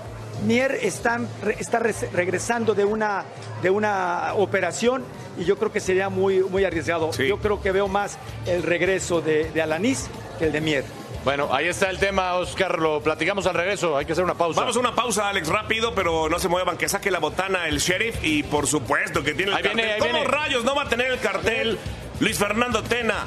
[0.46, 1.20] Mier está,
[1.60, 3.24] está res- regresando de una,
[3.62, 5.04] de una operación
[5.38, 7.12] y yo creo que sería muy, muy arriesgado.
[7.12, 10.08] Yo creo que veo más el regreso de, de Alanis
[10.40, 10.86] que el de Mier.
[11.24, 12.80] Bueno, ahí está el tema, Oscar.
[12.80, 13.96] Lo platicamos al regreso.
[13.96, 14.60] Hay que hacer una pausa.
[14.60, 17.78] Vamos a una pausa, Alex, rápido, pero no se muevan, que saque la botana el
[17.80, 19.78] sheriff y por supuesto que tiene el Ahí cartel.
[19.78, 20.28] viene, ahí ¿Cómo viene.
[20.28, 21.80] rayos no va a tener el cartel
[22.20, 23.26] Luis Fernando Tena?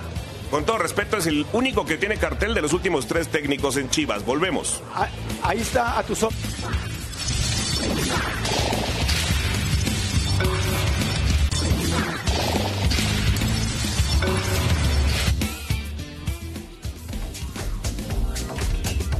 [0.50, 3.88] Con todo respeto, es el único que tiene cartel de los últimos tres técnicos en
[3.90, 4.24] Chivas.
[4.24, 4.80] Volvemos.
[4.94, 5.08] Ah,
[5.42, 6.36] Ahí está a tus ojos.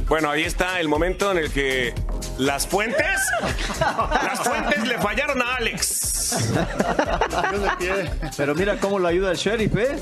[0.07, 1.93] Bueno, ahí está el momento en el que
[2.37, 3.19] las fuentes,
[3.79, 6.37] las fuentes le fallaron a Alex.
[8.37, 9.99] Pero mira cómo lo ayuda el sheriff, ¿eh?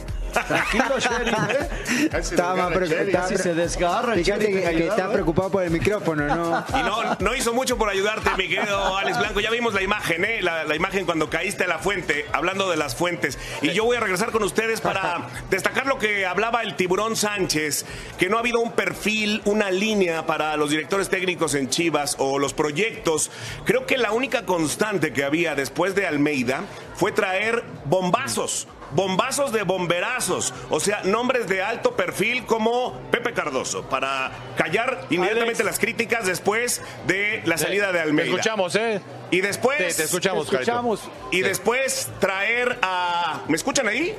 [0.48, 2.10] Tranquilo, sheriff, ¿eh?
[2.18, 3.12] Estaba más preocupado.
[3.12, 5.14] Casi se desgarra el Fíjate sheriff que, en que está ayudar, ¿eh?
[5.14, 6.66] preocupado por el micrófono, ¿no?
[6.78, 9.40] Y no, no hizo mucho por ayudarte, mi querido Alex Blanco.
[9.40, 10.42] Ya vimos la imagen, ¿eh?
[10.42, 13.38] La, la imagen cuando caíste a la fuente, hablando de las fuentes.
[13.62, 17.86] Y yo voy a regresar con ustedes para destacar lo que hablaba el tiburón Sánchez,
[18.18, 22.40] que no ha habido un perfil, una línea para los directores técnicos en Chivas o
[22.40, 23.32] los proyectos.
[23.66, 26.64] Creo que la única constante que había después de Almeida
[26.96, 28.68] fue traer bombazos.
[28.92, 35.64] Bombazos de bomberazos, o sea, nombres de alto perfil como Pepe Cardoso, para callar inmediatamente
[35.64, 38.30] las críticas después de la salida de Almeida.
[38.30, 39.02] Te escuchamos, ¿eh?
[39.32, 39.78] Y después.
[39.80, 41.02] Te- te escuchamos, Te escuchamos.
[41.32, 43.42] Y después traer a.
[43.48, 44.16] ¿Me escuchan ahí?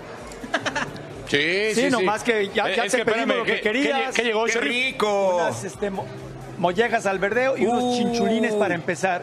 [1.29, 3.61] Sí, Sí, nomás que ya, Eh, ya es te que pedimos espérame, lo que ¿qué-
[3.61, 4.14] querías.
[4.14, 5.37] qué- qué llegó, ¡Qué rico!
[5.38, 6.07] Unas este, mo-
[6.59, 7.96] mollejas al verdeo y unos Uh.
[7.96, 9.22] chinchulines para empezar.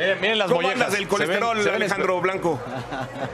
[0.00, 0.76] Miren, miren las ¿Cómo mollejas.
[0.80, 2.58] andas del Se colesterol, ven- se ven Alejandro Blanco?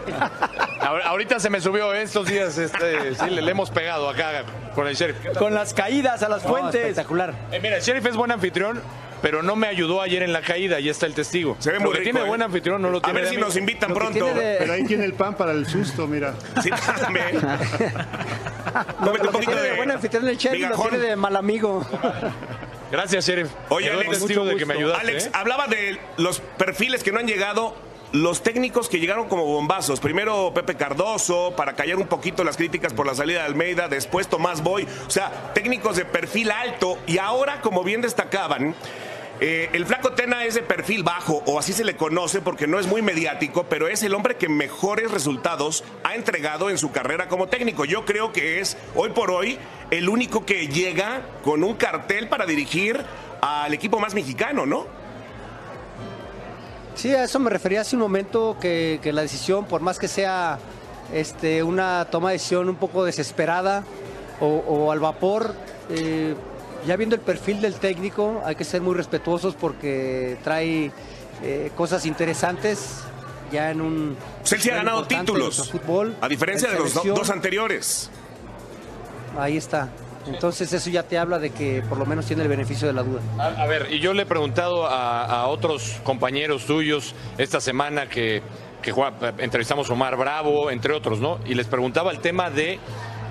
[0.81, 2.03] Ahor- Ahorita se me subió ¿eh?
[2.03, 4.43] estos días, este, sí, le, le hemos pegado acá
[4.75, 5.17] con el sheriff.
[5.39, 6.81] Con las caídas a las No, fuentes.
[6.81, 7.35] espectacular.
[7.53, 8.83] Eh, mira, el sheriff es buen anfitrión,
[9.23, 11.57] pero no me ayudó ayer en la caída, y está el testigo.
[11.61, 12.29] Se ve Lo muy que rico, tiene ¿eh?
[12.29, 13.47] buen anfitrión no lo A tiene ver de si amigo.
[13.49, 14.25] nos invitan Lo que pronto.
[14.25, 16.35] tiene de- Pero ahí tiene el pan para el susto, mira.
[16.63, 16.71] Sí.
[19.01, 20.89] Lo, Cómete lo un que poquito tiene de buen anfitrión el Chevy lo migajón.
[20.91, 21.87] tiene de mal amigo.
[22.90, 23.51] Gracias, sheriff.
[23.68, 24.88] Oye, Alex, testigo mucho de que me gusto.
[24.88, 25.09] ayudaste.
[25.09, 25.31] Alex, ¿eh?
[25.33, 27.75] hablaba de los perfiles que no han llegado.
[28.12, 29.99] Los técnicos que llegaron como bombazos.
[30.01, 33.88] Primero Pepe Cardoso, para callar un poquito las críticas por la salida de Almeida.
[33.88, 34.87] Después Tomás Boy.
[35.07, 36.99] O sea, técnicos de perfil alto.
[37.07, 38.75] Y ahora, como bien destacaban,
[39.38, 42.79] eh, el Flaco Tena es de perfil bajo, o así se le conoce porque no
[42.79, 47.29] es muy mediático, pero es el hombre que mejores resultados ha entregado en su carrera
[47.29, 47.85] como técnico.
[47.85, 49.59] Yo creo que es, hoy por hoy,
[49.90, 53.05] el único que llega con un cartel para dirigir
[53.42, 54.87] al equipo más mexicano, ¿no?
[56.94, 60.59] Sí, a eso me refería hace un momento que, la decisión, por más que sea
[61.12, 63.85] este, una toma de decisión un poco desesperada
[64.40, 65.55] o, o al vapor,
[65.90, 66.35] eh,
[66.87, 70.90] ya viendo el perfil del técnico, hay que ser muy respetuosos porque trae
[71.42, 73.01] eh, cosas interesantes
[73.53, 74.16] ya en un...
[74.40, 78.11] Pues él sí ha ganado títulos, Fútbol, a diferencia en de los do- dos anteriores.
[79.38, 79.90] Ahí está.
[80.27, 83.03] Entonces eso ya te habla de que por lo menos tiene el beneficio de la
[83.05, 83.20] duda.
[83.38, 88.09] A, a ver, y yo le he preguntado a, a otros compañeros tuyos esta semana
[88.09, 88.42] que,
[88.83, 91.38] que juega- entrevistamos a Omar Bravo, entre otros, ¿no?
[91.46, 92.81] Y les preguntaba el tema de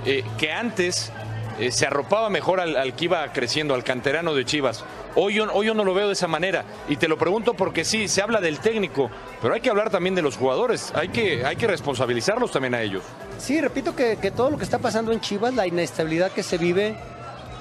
[0.06, 1.12] eh, que antes
[1.60, 4.84] eh, se arropaba mejor al, que iba creciendo, al canterano de Chivas.
[5.16, 6.66] Hoy yo, hoy yo no lo veo de esa manera.
[6.90, 9.10] Y te lo pregunto porque sí, se habla del técnico,
[9.42, 10.92] pero hay que hablar también de los jugadores.
[10.96, 13.04] Hay que, hay que responsabilizarlos también a ellos.
[13.38, 16.58] Sí, repito que, que todo lo que está pasando en Chivas, la inestabilidad que se
[16.58, 16.96] vive,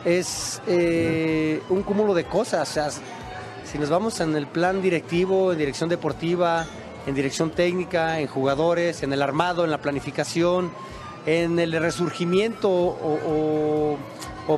[0.05, 2.69] es eh, un cúmulo de cosas.
[2.69, 2.89] O sea,
[3.65, 6.67] si nos vamos en el plan directivo, en dirección deportiva,
[7.07, 10.71] en dirección técnica, en jugadores, en el armado, en la planificación,
[11.27, 13.99] en el resurgimiento o,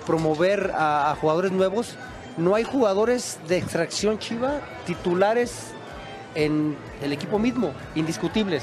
[0.04, 1.96] promover a, a jugadores nuevos,
[2.36, 5.72] no hay jugadores de extracción chiva titulares
[6.34, 8.62] en el equipo mismo, indiscutibles.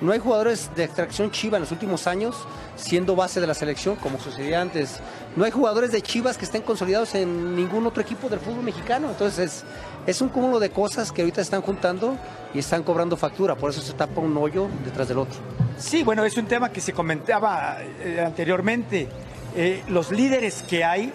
[0.00, 2.36] No hay jugadores de extracción chiva en los últimos años
[2.76, 5.00] siendo base de la selección, como sucedía antes.
[5.36, 9.08] No hay jugadores de Chivas que estén consolidados en ningún otro equipo del fútbol mexicano.
[9.08, 9.64] Entonces, es,
[10.06, 12.16] es un cúmulo de cosas que ahorita están juntando
[12.52, 13.54] y están cobrando factura.
[13.54, 15.38] Por eso se tapa un hoyo detrás del otro.
[15.84, 19.06] Sí, bueno, es un tema que se comentaba eh, anteriormente.
[19.54, 21.12] Eh, los líderes que hay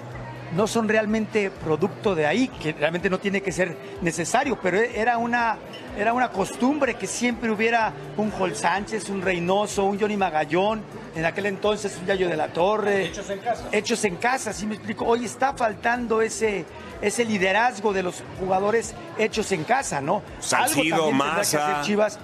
[0.55, 5.17] no son realmente producto de ahí, que realmente no tiene que ser necesario, pero era
[5.17, 5.58] una,
[5.97, 10.84] era una costumbre que siempre hubiera un Jol Sánchez, un Reynoso, un Johnny Magallón,
[11.15, 13.05] en aquel entonces un Yayo de la Torre.
[13.05, 13.63] Hechos en casa.
[13.71, 15.03] Hechos en casa, sí me explico.
[15.03, 16.63] Hoy está faltando ese,
[17.01, 20.21] ese liderazgo de los jugadores hechos en casa, ¿no?
[20.39, 21.71] Salcido, Algo también tendrá que Maza.
[21.71, 22.19] hacer Chivas.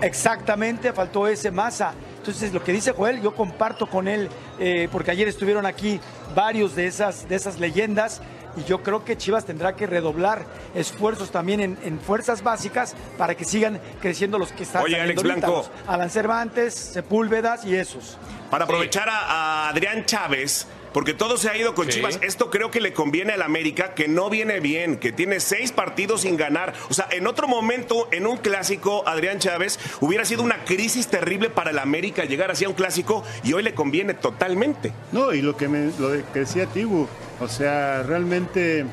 [0.00, 1.94] Exactamente, faltó ese masa.
[2.18, 4.28] Entonces, lo que dice Joel, yo comparto con él,
[4.58, 6.00] eh, porque ayer estuvieron aquí
[6.34, 8.20] varios de esas, de esas leyendas,
[8.56, 13.34] y yo creo que Chivas tendrá que redoblar esfuerzos también en, en fuerzas básicas para
[13.34, 14.82] que sigan creciendo los que están.
[14.82, 15.68] Oye, Alex Blanco.
[15.86, 18.16] Alan Cervantes, Sepúlvedas y esos.
[18.50, 21.98] Para aprovechar a, a Adrián Chávez, porque todo se ha ido con Sí.
[21.98, 25.70] Chivas, esto creo que le conviene al América, que no viene bien, que tiene seis
[25.70, 26.72] partidos sin ganar.
[26.88, 31.50] O sea, en otro momento, en un clásico, Adrián Chávez, hubiera sido una crisis terrible
[31.50, 34.90] para el América llegar así a un clásico y hoy le conviene totalmente.
[35.12, 37.06] No, y lo que, me, lo que decía Tibu,
[37.40, 38.86] o sea, realmente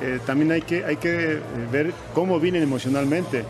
[0.00, 3.44] eh, también hay que, hay que eh, ver cómo vienen emocionalmente.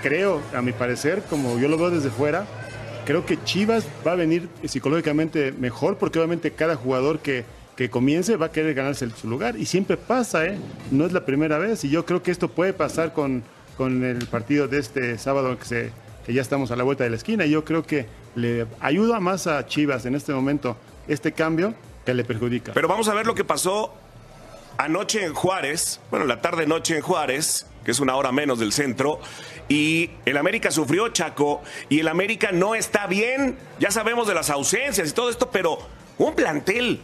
[0.00, 2.46] Creo, a mi parecer, como yo lo veo desde fuera,
[3.04, 7.44] creo que Chivas va a venir psicológicamente mejor porque obviamente cada jugador que,
[7.76, 10.58] que comience va a querer ganarse su lugar y siempre pasa, ¿eh?
[10.90, 13.42] No es la primera vez y yo creo que esto puede pasar con,
[13.76, 15.90] con el partido de este sábado que, se,
[16.26, 19.20] que ya estamos a la vuelta de la esquina y yo creo que le ayuda
[19.20, 20.76] más a Chivas en este momento
[21.08, 22.72] este cambio que le perjudica.
[22.72, 23.94] Pero vamos a ver lo que pasó
[24.78, 29.20] anoche en Juárez, bueno, la tarde-noche en Juárez, que es una hora menos del centro,
[29.68, 33.56] y el América sufrió, Chaco, y el América no está bien.
[33.80, 35.78] Ya sabemos de las ausencias y todo esto, pero
[36.18, 37.00] un plantel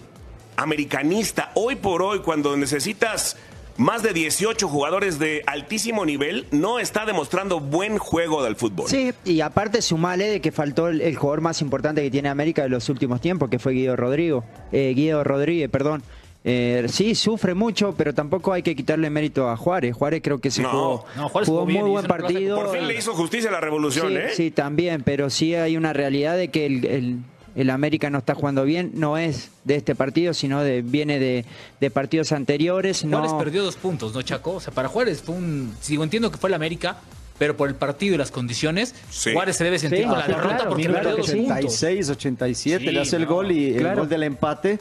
[0.56, 3.36] americanista, hoy por hoy, cuando necesitas
[3.78, 8.88] más de 18 jugadores de altísimo nivel, no está demostrando buen juego del fútbol.
[8.88, 12.62] Sí, y aparte sumale de que faltó el, el jugador más importante que tiene América
[12.62, 14.44] de los últimos tiempos, que fue Guido Rodrigo.
[14.72, 16.02] Eh, Guido Rodríguez, perdón.
[16.44, 19.94] Eh, sí, sufre mucho, pero tampoco hay que quitarle mérito a Juárez.
[19.94, 22.56] Juárez creo que se No, jugó, no, Juárez jugó jugó bien, muy buen partido.
[22.56, 24.28] Por fin le hizo justicia a la revolución, sí, ¿eh?
[24.34, 27.16] sí, también, pero sí hay una realidad de que el, el-
[27.56, 28.92] el América no está jugando bien.
[28.94, 31.44] No es de este partido, sino de, viene de,
[31.80, 33.04] de partidos anteriores.
[33.08, 34.52] Juárez no, perdió dos puntos, ¿no, Chaco?
[34.52, 35.74] O sea, para Juárez fue un.
[35.80, 36.98] Sigo entiendo que fue el América,
[37.36, 39.32] pero por el partido y las condiciones, Sí.
[39.32, 41.30] Juárez se debe sentir Sí, con la sí, derrota claro, porque claro perdió que dos
[41.30, 41.36] sí.
[41.38, 41.56] puntos.
[41.56, 44.00] 86, 87, Sí, le hace el gol y el claro.
[44.02, 44.78] gol del empate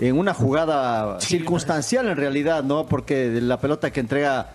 [0.00, 2.86] en una jugada circunstancial en realidad, ¿no?
[2.86, 4.50] Porque la pelota que entrega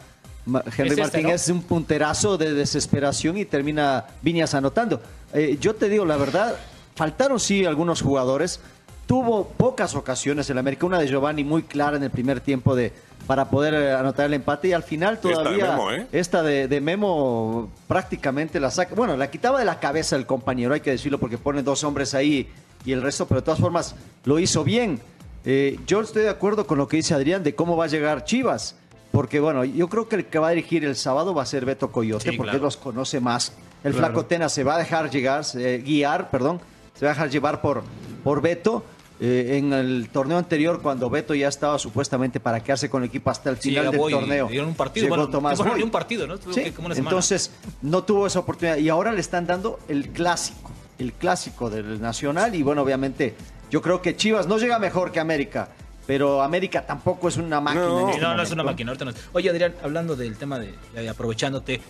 [0.47, 1.29] Henry Es este, Martín ¿no?
[1.29, 5.01] es un punterazo de desesperación y termina Viñas anotando.
[5.33, 6.55] Eh, yo te digo la verdad,
[6.95, 8.59] faltaron sí algunos jugadores.
[9.05, 12.91] Tuvo pocas ocasiones el América, una de Giovanni muy clara en el primer tiempo de
[13.27, 16.07] para poder eh, anotar el empate y al final Esta de todavía Memo, ¿eh?
[16.11, 18.93] esta de, de Memo prácticamente la saca.
[18.93, 22.13] Bueno, la quitaba de la cabeza el compañero, hay que decirlo, porque pone dos hombres
[22.13, 22.47] ahí
[22.83, 25.01] y el resto, pero de todas formas lo hizo bien.
[25.45, 28.23] Eh, yo estoy de acuerdo con lo que dice Adrián de cómo va a llegar
[28.25, 28.75] Chivas.
[29.11, 31.63] Porque bueno, yo creo que el que va a dirigir el sábado va a ser
[31.63, 32.65] Beto Coyote, Sí, porque claro.
[32.65, 33.53] los conoce más.
[33.83, 34.07] El Claro.
[34.07, 36.59] Flaco Tena se va a dejar llegar, eh, guiar, perdón,
[36.95, 37.83] se va a dejar llevar por,
[38.23, 38.83] por Beto.
[39.21, 43.29] Eh, en el torneo anterior, cuando Beto ya estaba supuestamente para quedarse con el equipo
[43.29, 44.47] hasta el final del Boy, torneo.
[44.49, 46.35] dieron un partido, bueno, Tomás un partido, ¿no?
[46.51, 50.69] Sí, como una entonces no tuvo esa oportunidad y ahora le están dando el clásico,
[50.99, 53.35] el clásico del Nacional y bueno, obviamente
[53.71, 55.69] yo creo que Chivas no llega mejor que América,
[56.07, 57.85] pero América tampoco es una máquina.
[57.85, 57.99] No.
[58.01, 58.91] en Sí, este no, no es una máquina.
[58.91, 59.17] ahorita no es.
[59.33, 61.81] Oye, Adrián, hablando del tema de, de aprovechándote,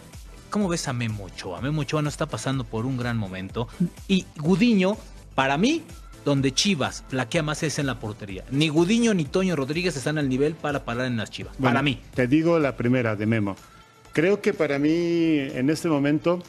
[0.50, 1.62] ¿cómo ves a Memo Ochoa?
[1.62, 3.68] Memo Ochoa no está pasando por un gran momento.
[4.08, 4.98] Y Gudiño,
[5.36, 5.84] para mí,
[6.24, 8.46] donde Chivas flaquea más es en la portería.
[8.52, 11.56] Ni Gudiño ni Toño Rodríguez están al nivel para parar en las Chivas.
[11.58, 12.02] para mí.
[12.16, 13.56] Te digo la primera de Memo.
[14.14, 16.42] Creo que para mí, en este momento,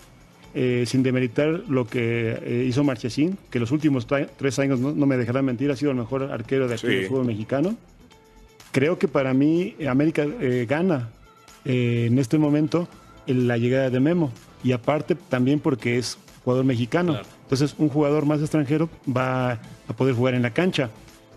[0.59, 4.07] eh, sin demeritar lo que eh, hizo Marchesín, que los últimos
[4.39, 6.95] tres años, no, no me dejarán mentir, ha sido el mejor arquero de aquí Sí.
[6.95, 7.77] del fútbol mexicano.
[8.73, 11.11] Creo que para mí, eh, América eh, gana
[11.67, 12.89] eh, en este momento
[13.27, 14.33] en la llegada de Memo.
[14.65, 17.13] Y aparte, también porque es jugador mexicano.
[17.13, 17.29] Claro.
[17.43, 19.53] Entonces, un jugador más extranjero va
[19.89, 20.89] a poder jugar en la cancha.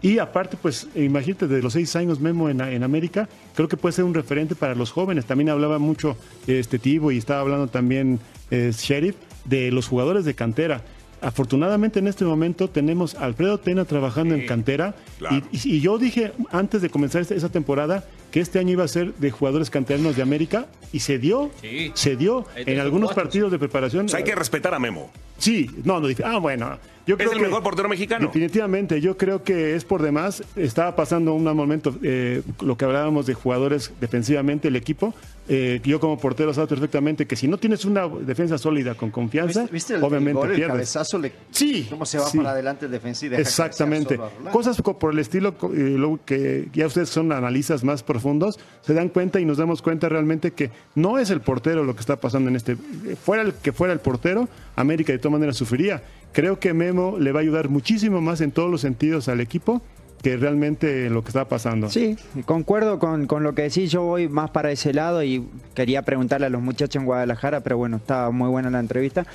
[0.02, 3.92] Y aparte, pues imagínate, de los seis años Memo en, en América, creo que puede
[3.92, 5.26] ser un referente para los jóvenes.
[5.26, 6.16] También hablaba mucho
[6.48, 8.20] este Tibo y estaba hablando también
[8.52, 10.82] eh, Sheriff de los jugadores de cantera.
[11.22, 15.42] afortunadamente en este momento tenemos a Alfredo Tena trabajando en cantera claro.
[15.52, 19.14] y, yo dije antes de comenzar esta- esa temporada que este año iba a ser
[19.16, 21.92] de jugadores canteranos de América y se dio, Sí.
[21.94, 23.24] se dio en algunos cuatro.
[23.24, 24.06] partidos de preparación.
[24.06, 25.12] O sea, hay que respetar a Memo.
[25.38, 26.78] Sí, no, no, dije, ah, bueno.
[27.08, 28.28] Yo Es el mejor portero mexicano.
[28.28, 30.44] Definitivamente, yo creo que es por demás.
[30.56, 35.16] Estaba pasando un momento, eh, lo que hablábamos de jugadores defensivamente, el equipo.
[35.52, 39.62] Eh, yo como portero sabes perfectamente que si no tienes una defensa sólida con confianza,
[39.62, 40.74] ¿Viste, viste el, obviamente gol, el pierdes.
[40.74, 41.18] cabezazo?
[41.18, 42.38] Le, Sí, ¿Cómo se va sí.
[42.38, 43.30] para adelante el defensivo?
[43.34, 44.20] y deja Exactamente.
[44.52, 49.10] Cosas co- por el estilo eh, que ya ustedes son analistas más profundos, se dan
[49.10, 52.50] cuenta y nos damos cuenta realmente que no es el portero lo que está pasando
[52.50, 52.74] en este.
[52.74, 56.04] eh, Fuera el que fuera el portero, América de todas maneras sufriría.
[56.32, 59.82] Creo que Memo le va a ayudar muchísimo más en todos los sentidos al equipo
[60.22, 61.90] que realmente lo que está pasando.
[61.90, 66.02] Sí, concuerdo con, con lo que decís, yo voy más para ese lado y quería
[66.02, 69.26] preguntarle a los muchachos en Guadalajara, pero bueno, estaba muy buena la entrevista.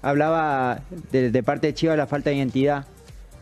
[0.00, 0.80] Hablaba
[1.12, 2.86] de, parte de Chivas la falta de identidad,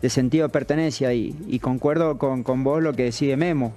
[0.03, 3.73] de sentido de pertenencia y, y concuerdo con, con vos lo que decide Memo.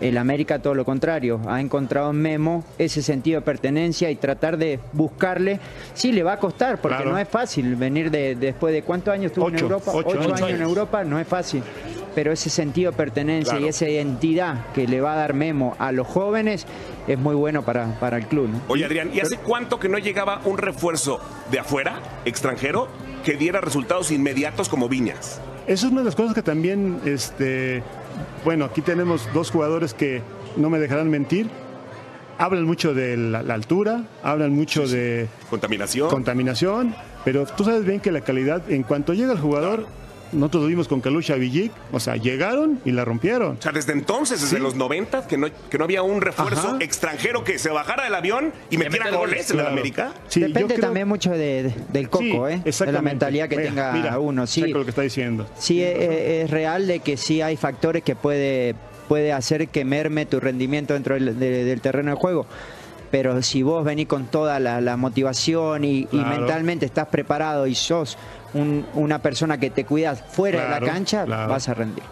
[0.00, 4.56] El América todo lo contrario, ha encontrado en Memo ese sentido de pertenencia y tratar
[4.56, 5.58] de buscarle,
[5.94, 7.10] sí le va a costar porque Claro.
[7.12, 10.20] no es fácil venir de después de cuántos años estuvo en Ocho, Europa, ocho ocho,
[10.20, 10.42] años.
[10.42, 11.62] años en Europa, no es fácil,
[12.14, 13.66] pero ese sentido de pertenencia Claro.
[13.66, 16.64] y esa identidad que le va a dar Memo a los jóvenes
[17.08, 18.48] es muy bueno para, para el club.
[18.50, 18.60] ¿no?
[18.68, 21.18] Oye, Adrián, ¿y hace cuánto que no llegaba un refuerzo
[21.50, 22.86] de afuera, extranjero,
[23.24, 25.40] que diera resultados inmediatos como Viñas?
[25.66, 27.82] Eso es una de las cosas que también, este,
[28.44, 30.22] bueno, aquí tenemos dos jugadores que
[30.56, 31.48] no me dejarán mentir.
[32.38, 36.08] Hablan mucho de la, la altura, hablan mucho de Contaminación.
[36.08, 36.94] contaminación,
[37.24, 39.86] pero tú sabes bien que la calidad, en cuanto llega el jugador,
[40.32, 43.56] nosotros lo vimos con Kalusha Villic, o sea, llegaron y la rompieron.
[43.58, 44.62] O sea, desde entonces, desde Sí.
[44.62, 46.76] los 90, que no, que no había un refuerzo Ajá.
[46.80, 49.68] extranjero que se bajara del avión y metiera goles en la.
[49.68, 50.12] América.
[50.28, 52.34] Sí, Depende creo- también mucho de- de- del coco, Sí, ¿eh?
[52.36, 53.02] de la exactamente.
[53.02, 54.46] mentalidad que Mira, tenga mira, uno.
[54.46, 55.46] Sí, lo que está diciendo.
[55.58, 55.98] sí es,
[56.44, 58.74] es real de que sí hay factores que puede,
[59.08, 62.46] puede hacer que merme tu rendimiento dentro del, de- del terreno de juego.
[63.10, 67.74] Pero si vos venís con toda la, la motivación y, y mentalmente estás preparado y
[67.74, 68.18] sos
[68.54, 71.48] un- una persona que te cuidas fuera de la cancha, claro.
[71.50, 72.04] vas a rendir.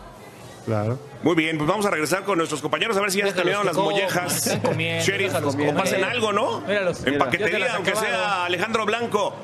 [0.67, 0.99] Claro.
[1.23, 3.67] Muy bien, pues vamos a regresar con nuestros compañeros a ver si ya se terminaron
[3.67, 4.59] las mollejas.
[5.05, 6.61] Sheriff, o pasen algo, ¿no?
[6.63, 7.07] Míralos.
[7.07, 9.35] En paquetería, aunque sea Alejandro Blanco.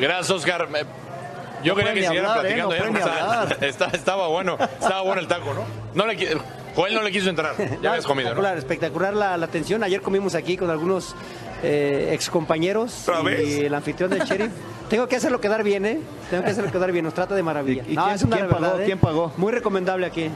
[0.00, 0.68] Gracias, Oscar.
[0.68, 0.84] Me-
[1.64, 2.40] Yo quería que siguieran ¿eh?
[2.40, 2.68] platicando.
[2.68, 3.58] No ni porque estaba, hablar.
[3.64, 5.64] está- estaba bueno, estaba bueno el taco, ¿no?
[5.94, 6.38] no le,
[6.76, 7.54] Joel no le quiso entrar.
[7.82, 8.40] Ya habías comido, ¿no?
[8.40, 9.82] espectacular, espectacular la, la atención.
[9.82, 11.16] Ayer comimos aquí con algunos
[11.62, 14.52] eh, excompañeros ¿Otra y el anfitrión del sheriff.
[14.88, 16.00] Tengo que hacerlo quedar bien, ¿eh?
[16.30, 17.04] Tengo que hacerlo quedar bien.
[17.04, 17.82] Nos trata de maravilla.
[17.86, 18.80] ¿Y- y quién- es una quién verdad, pagó?
[18.80, 18.84] ¿eh?
[18.86, 19.32] ¿Quién pagó?
[19.36, 20.30] Muy recomendable aquí.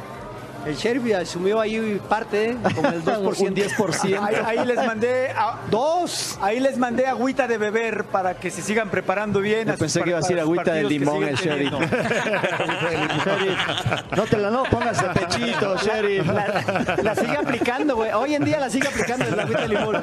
[0.65, 2.57] El sheriff asumió ahí parte, ¿eh?
[2.77, 3.49] como el 2%.
[3.49, 4.19] Un 10%.
[4.23, 6.39] Ahí, ahí les mandé a, dos.
[6.41, 9.67] Ahí les mandé agüita de beber para que se sigan preparando bien.
[9.67, 11.35] Yo pensé que iba a decir agüita de limón el.
[11.35, 11.73] Sheriff,
[14.17, 16.27] no te la no pongas de pechito, sheriff.
[16.29, 18.13] La, la sigue aplicando, güey.
[18.13, 20.01] Hoy en día la sigue aplicando el agüita de limón.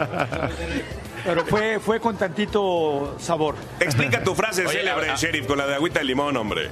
[1.24, 3.56] Pero fue, fue con tantito sabor.
[3.80, 6.70] Explica tu frase Oye, célebre, Sheriff, con la de agüita de limón, hombre.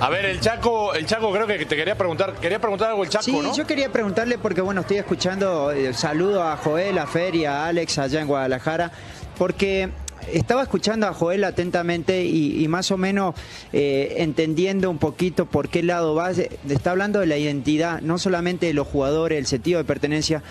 [0.00, 3.08] A ver, el Chaco, el Chaco creo que te quería preguntar, quería preguntar algo el
[3.08, 3.54] Chaco, Sí, ¿no?
[3.54, 7.66] yo quería preguntarle porque bueno, estoy escuchando el saludo a Joel, a Fer y a
[7.66, 8.92] Alex allá en Guadalajara,
[9.38, 9.88] porque
[10.32, 13.34] estaba escuchando a Joel atentamente y, y más o menos
[13.72, 16.30] eh, entendiendo un poquito por qué lado va.
[16.30, 20.42] Está hablando de la identidad, no solamente de los jugadores, el sentido de pertenencia,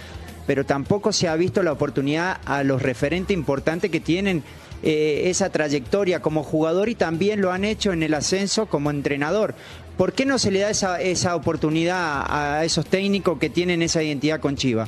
[0.48, 4.44] pero tampoco se ha visto la oportunidad a los referentes importantes que tienen
[4.84, 9.56] eh, esa trayectoria como jugador y también lo han hecho en el ascenso como entrenador.
[9.98, 14.04] ¿Por qué no se le da esa, esa oportunidad a esos técnicos que tienen esa
[14.04, 14.88] identidad con Chiva?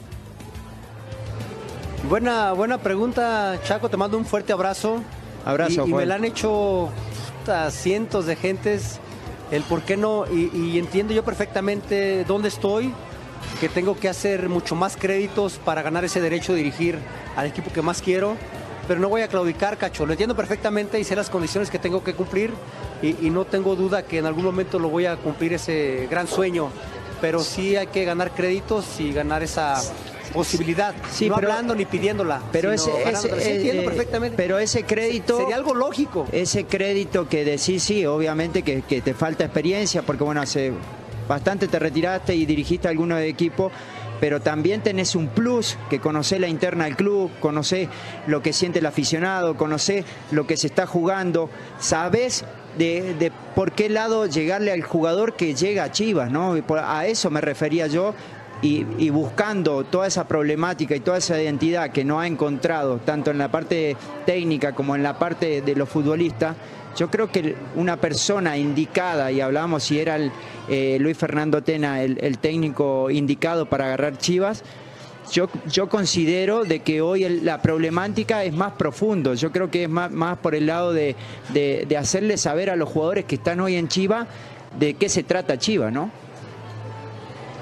[2.10, 3.90] Buena, buena pregunta, Chaco.
[3.90, 5.02] Te mando un fuerte abrazo.
[5.46, 6.90] Abrazo, Y, y me la han hecho
[7.40, 9.00] puta, cientos de gentes.
[9.50, 10.26] El por qué no.
[10.32, 12.94] Y, y entiendo yo perfectamente dónde estoy.
[13.60, 16.98] Que tengo que hacer mucho más créditos para ganar ese derecho de dirigir
[17.36, 18.36] al equipo que más quiero.
[18.88, 20.06] Pero no voy a claudicar, cacho.
[20.06, 22.52] Lo entiendo perfectamente y sé las condiciones que tengo que cumplir.
[23.02, 26.28] Y, y no tengo duda que en algún momento lo voy a cumplir ese gran
[26.28, 26.70] sueño.
[27.20, 29.82] Pero sí hay que ganar créditos y ganar esa
[30.34, 30.94] posibilidad.
[31.12, 32.42] Sí, no pero- hablando ni pidiéndola.
[32.52, 34.38] Pero ese, Sí, entiendo eh, perfectamente.
[34.38, 36.28] pero ese crédito Sería algo lógico.
[36.32, 40.74] ese crédito que decís, sí, obviamente que, que te falta experiencia, porque bueno, hace
[41.28, 43.72] bastante te retiraste y dirigiste algunos de equipo,
[44.20, 47.88] pero también tenés un plus, que conocés la interna del club, conocés
[48.26, 51.50] lo que siente el aficionado, conocés lo que se está jugando,
[51.80, 52.46] sabés
[52.78, 56.56] de, de por qué lado llegarle al jugador que llega a Chivas, ¿no?
[56.84, 58.14] A eso me refería yo
[58.60, 63.38] y buscando toda esa problemática y toda esa identidad que no ha encontrado, tanto en
[63.38, 66.56] la parte técnica como en la parte de los futbolistas,
[66.98, 70.32] yo creo que una persona indicada, y hablábamos si era el,
[70.68, 74.64] eh, Luis Fernando Tena el, técnico indicado para agarrar Chivas,
[75.32, 79.34] yo, yo considero de que hoy la problemática es más profundo.
[79.34, 81.16] Yo creo que es más, por el lado de,
[81.50, 84.28] de, de hacerle saber a los jugadores que están hoy en Chivas
[84.80, 86.10] de qué se trata Chivas, ¿no?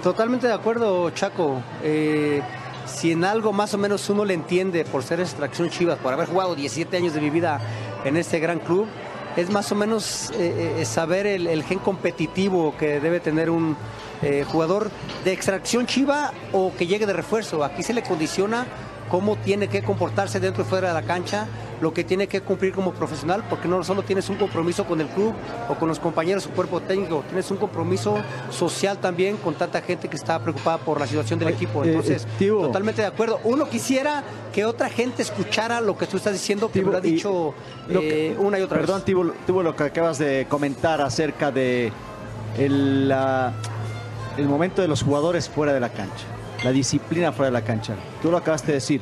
[0.04, 1.62] Totalmente de acuerdo, Chaco.
[1.84, 2.42] Eh,
[2.86, 6.28] si en algo más o menos uno le entiende por ser extracción Chivas, por haber
[6.28, 7.60] jugado 17 años de mi vida
[8.04, 8.86] en este gran club,
[9.36, 13.76] es más o menos eh, eh, saber el, gen competitivo que debe tener un
[14.22, 14.92] eh, jugador
[15.24, 17.64] de extracción Chiva o que llegue de refuerzo.
[17.64, 18.66] Aquí se le condiciona
[19.10, 21.48] cómo tiene que comportarse dentro y fuera de la cancha,
[21.82, 25.08] lo que tiene que cumplir como profesional, porque no solo tienes un compromiso con el
[25.08, 25.34] club
[25.70, 28.18] o con los compañeros, su cuerpo técnico, tienes un compromiso
[28.50, 31.84] social también con tanta gente que está preocupada por la situación del equipo.
[31.84, 33.40] eh, Entonces, eh, totalmente de acuerdo.
[33.44, 37.12] Uno quisiera que otra gente escuchara lo que tú estás diciendo, que lo ha y
[37.12, 37.54] dicho
[37.90, 39.06] lo que- eh, una y otra Perdón, vez.
[39.06, 41.92] Tibo, Tibo, lo que acabas de comentar acerca de
[42.58, 46.26] el momento de los jugadores fuera de la cancha,
[46.66, 47.96] la disciplina fuera de la cancha.
[48.24, 49.02] Tú lo acabas de decir.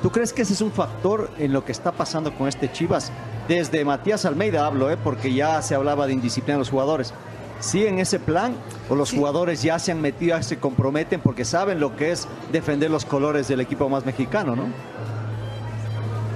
[0.00, 3.12] ¿Tú crees que ese es un factor en lo que está pasando con este Chivas?
[3.46, 4.96] Desde Matías Almeida hablo, ¿eh?
[4.96, 7.12] porque ya se hablaba de indisciplina de los jugadores.
[7.60, 8.56] ¿Siguen ese plan
[8.88, 12.26] o los jugadores ya se han metido, ya se comprometen porque saben lo que es
[12.50, 14.64] defender los colores del equipo más mexicano, ¿no?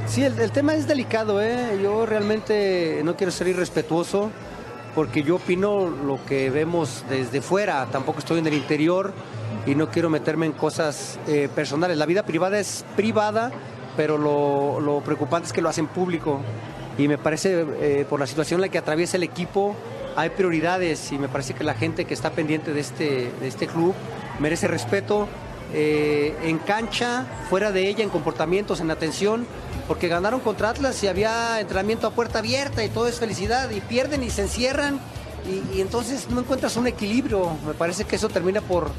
[0.06, 1.80] Sí, el, el tema es delicado, ¿eh?
[1.82, 4.30] Yo realmente no quiero ser irrespetuoso
[4.94, 9.12] porque yo opino lo que vemos desde fuera, tampoco estoy en el interior
[9.66, 11.98] y no quiero meterme en cosas eh, personales.
[11.98, 13.50] La vida privada es privada,
[13.96, 16.40] pero lo, preocupante es que lo hacen público
[16.96, 19.74] y me parece, eh, por la situación en la que atraviesa el equipo,
[20.14, 23.66] hay prioridades y me parece que la gente que está pendiente de este, de este
[23.66, 23.94] club
[24.38, 25.28] merece respeto
[25.74, 29.46] eh, en cancha, fuera de ella, en comportamientos, en atención,
[29.88, 33.80] porque ganaron contra Atlas y había entrenamiento a puerta abierta y todo es felicidad, y
[33.80, 35.00] pierden y se encierran,
[35.72, 37.56] y entonces no encuentras un equilibrio.
[37.66, 38.90] Me parece que eso termina por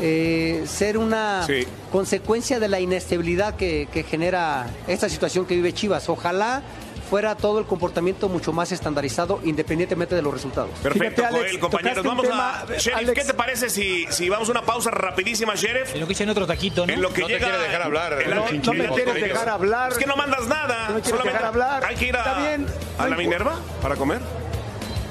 [0.00, 1.66] eh, ser una Sí.
[1.92, 6.08] consecuencia de la inestabilidad que, que genera esta situación que vive Chivas.
[6.08, 6.62] Ojalá
[7.10, 10.68] fuera todo el comportamiento mucho más estandarizado, independientemente de los resultados.
[10.82, 12.04] Perfecto, Fíjate, Alex, Joel, compañeros.
[12.04, 12.66] Vamos tema, a.
[12.66, 13.12] Sheriff, Alex.
[13.18, 15.94] ¿qué te parece si, si vamos a una pausa rapidísima, Sheriff?
[15.94, 16.92] En lo que echan otro taquito, ¿no?
[16.92, 17.48] En lo que No te llega.
[17.48, 18.44] quiere dejar hablar, el- ¿no?
[18.74, 19.92] Me quieres dejar hablar.
[19.92, 20.88] Es que no mandas nada.
[20.90, 21.84] No me quieres solamente dejar hablar.
[21.86, 22.66] Hay que ir a, Está bien.
[22.98, 24.20] a la Minerva para comer.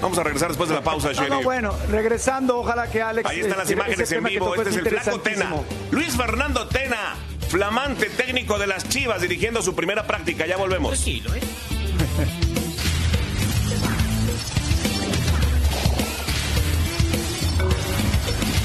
[0.02, 1.30] Vamos a regresar después de la pausa, No, Sheriff.
[1.32, 3.28] no, bueno, regresando, ojalá que Alex.
[3.30, 4.56] Ahí están las este, imágenes ese en vivo.
[4.56, 5.54] Este es el flaco Tena.
[5.92, 7.16] Luis Fernando Tena,
[7.50, 10.46] flamante técnico de las Chivas, dirigiendo su primera práctica.
[10.46, 10.92] Ya volvemos.
[10.92, 11.40] Tranquilo, ¿eh?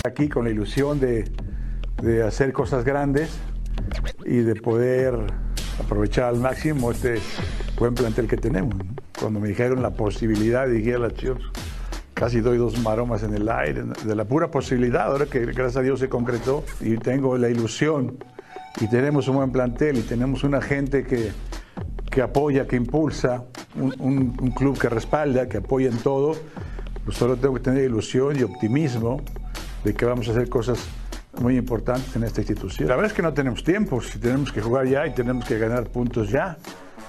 [0.05, 1.31] aquí con la ilusión de,
[2.03, 3.31] de hacer cosas grandes
[4.25, 5.15] y de poder
[5.83, 7.21] aprovechar al máximo este
[7.79, 8.75] buen plantel que tenemos.
[8.77, 9.02] ¿no?
[9.23, 11.41] Cuando me dijeron la posibilidad de dirigir a las Chivas,
[12.13, 15.81] casi doy dos maromas en el aire, de la pura posibilidad, ahora que gracias a
[15.83, 18.17] Dios se concretó y tengo la ilusión
[18.81, 21.31] y tenemos un buen plantel y tenemos una gente que,
[22.11, 23.45] que apoya, que impulsa,
[23.77, 26.35] un, un- un club que respalda, que apoya en todo,
[27.05, 29.23] pues solo tengo que tener ilusión y optimismo
[29.85, 30.79] de que vamos a hacer cosas
[31.41, 32.89] muy importantes en esta institución.
[32.89, 35.59] La verdad es que no tenemos tiempo, si tenemos que jugar ya y tenemos que
[35.59, 36.57] ganar puntos ya.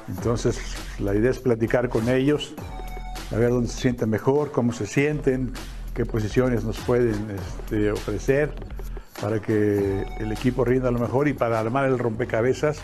[0.08, 0.60] Entonces,
[1.00, 2.54] la idea es platicar con ellos,
[3.32, 5.54] a ver dónde se sienten mejor, cómo se sienten,
[5.94, 8.52] qué posiciones nos pueden este, ofrecer
[9.22, 12.80] para que el equipo rinda lo mejor y para armar el rompecabezas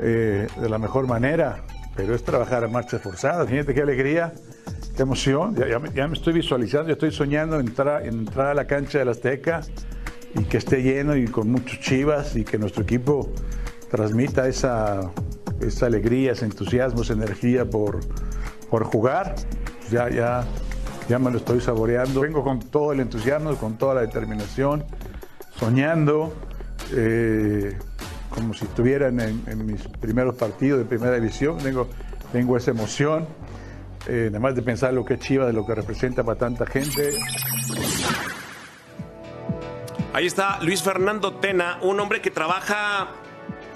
[0.00, 1.64] eh, de la mejor manera.
[1.96, 3.48] Pero es trabajar a marchas forzadas.
[3.48, 4.32] Fíjate qué alegría,
[4.96, 5.54] qué emoción.
[5.56, 9.08] Ya, me, estoy visualizando, ya estoy soñando en entrar, en entrar a la cancha del
[9.08, 9.62] Azteca
[10.34, 13.32] y que esté lleno y con muchos chivas y que nuestro equipo
[13.90, 15.12] transmita esa,
[15.66, 18.00] esa alegría, ese entusiasmo, esa energía por,
[18.70, 19.34] por jugar.
[19.90, 20.44] Ya, ya,
[21.08, 22.20] ya me lo estoy saboreando.
[22.20, 24.84] Vengo con todo el entusiasmo, con toda la determinación,
[25.56, 26.32] soñando,
[26.92, 27.78] eh,
[28.30, 31.58] como si estuviera en, mis primeros partidos de primera división.
[32.32, 33.26] Tengo, esa emoción,
[34.08, 36.66] eh, nada más de pensar lo que es Chivas, de lo que representa para tanta
[36.66, 37.10] gente.
[40.12, 43.08] Ahí está Luis Fernando Tena, un hombre que trabaja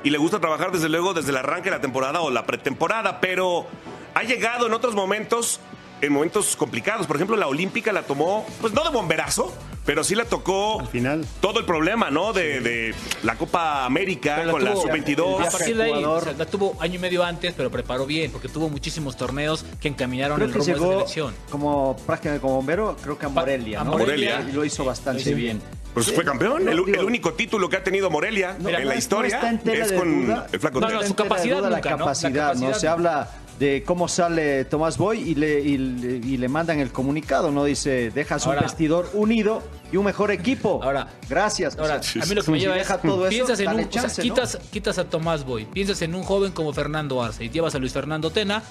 [0.09, 3.21] y le gusta trabajar desde luego desde el arranque de la temporada o la pretemporada,
[3.21, 3.67] pero
[4.15, 5.61] ha llegado en otros momentos,
[6.01, 7.07] en momentos complicados.
[7.07, 9.53] Por ejemplo, la Olímpica la tomó, pues no de bomberazo,
[9.85, 11.27] pero sí la tocó final.
[11.43, 12.33] todo el problema, ¿no?
[12.33, 15.47] De, de la Copa América la con la tuvo- Sub-22.
[15.47, 18.31] A partir de ahí, o sea, la tuvo año y medio antes, pero preparó bien,
[18.31, 21.35] porque tuvo muchísimos torneos que encaminaron Creo el que rumbo de llegó selección.
[21.51, 23.85] como prácticamente como bombero, creo que a Morelia, a.
[23.85, 24.41] Morelia.
[24.49, 25.63] Y lo hizo bastante Lo hizo bien.
[25.95, 26.69] Pues fue campeón.
[26.69, 29.73] el, el único título que ha tenido Morelia No, en no la es- historia no
[29.73, 30.47] es con duda.
[30.53, 31.97] el flaco No, no, su capacidad duda la nunca, ¿no?
[31.97, 32.61] La capacidad, ¿no?
[32.61, 36.79] capacidad Se habla de cómo sale Tomás Boy y le, y, le- y le mandan
[36.79, 37.65] el comunicado, ¿no?
[37.65, 40.81] Dice, dejas un Ahora- vestidor unido y un mejor equipo.
[40.81, 41.77] Ahora- Gracias.
[41.77, 43.59] Ahora, O sea, a mí lo que si me lleva es, deja todo eso, piensas
[43.59, 44.35] en un, o sea, chance, ¿no?
[44.35, 47.79] quitas, quitas a Tomás Boy, piensas en un joven como Fernando Arce y llevas a
[47.81, 48.63] Luis Fernando Tena,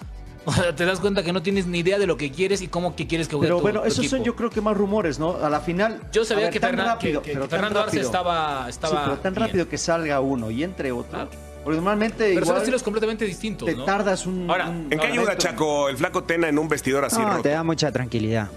[0.47, 2.67] o sea, te das cuenta que no tienes ni idea de lo que quieres y
[2.69, 4.75] cómo que quieres que juegue Pero tu- bueno, tu esos son yo creo que más
[4.77, 5.35] rumores, ¿no?
[5.43, 5.99] A la final.
[6.11, 8.05] Yo sabía ver, que, tan Fernan- rápido, que- que pero tan Fernando Arce rápido.
[8.05, 9.45] estaba, estaba Sí, pero tan bien.
[9.47, 11.11] rápido que salga uno y entre otro.
[11.11, 11.29] Claro.
[11.63, 13.83] Porque normalmente Pero son igual estilos completamente distintos, te ¿no?
[13.83, 14.49] tardas un.
[14.49, 15.37] Ahora, un ¿En qué ayuda.
[15.37, 17.41] Chaco, el flaco Tena en un vestidor así No, roto?
[17.41, 18.47] te da mucha tranquilidad.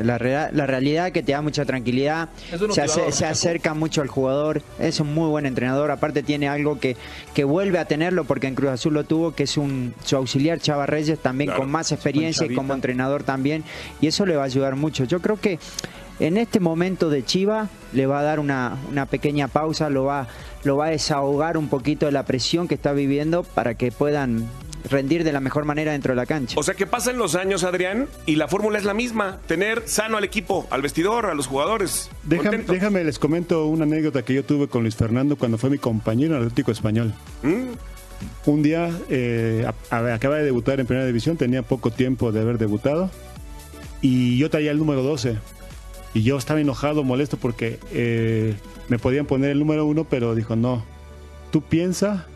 [0.00, 2.28] La, rea- la realidad es que te da mucha tranquilidad.
[2.70, 4.62] Se, hace- se acerca mucho al jugador.
[4.78, 5.90] Es un muy buen entrenador.
[5.90, 6.96] Aparte tiene algo que,
[7.34, 10.60] que vuelve a tenerlo porque en Cruz Azul lo tuvo, que es un su auxiliar
[10.60, 11.62] Chava Reyes, también Claro.
[11.62, 13.64] con más experiencia y como entrenador también.
[14.00, 15.04] Y eso le va a ayudar mucho.
[15.04, 15.58] Yo creo que
[16.20, 20.28] en este momento de Chiva le va a dar una, una pequeña pausa, lo va,
[20.62, 24.46] lo va a desahogar un poquito de la presión que está viviendo para que puedan
[24.88, 26.58] rendir de la mejor manera dentro de la cancha.
[26.58, 29.38] O sea que pasan los años, Adrián, y la fórmula es la misma.
[29.46, 32.10] Tener sano al equipo, al vestidor, a los jugadores.
[32.74, 36.34] Déjame, les comento una anécdota que yo tuve con Luis Fernando cuando fue mi compañero
[36.34, 37.14] en el Atlético Español.
[37.42, 37.72] ¿Mm?
[38.46, 42.40] Un día eh, a- a- acaba de debutar en Primera División, tenía poco tiempo de
[42.40, 43.10] haber debutado
[44.00, 45.36] y yo traía el número 12.
[46.14, 48.54] Y yo estaba enojado, molesto porque eh,
[48.88, 50.84] me podían poner el número uno, pero dijo, no,
[51.50, 52.26] tú piensa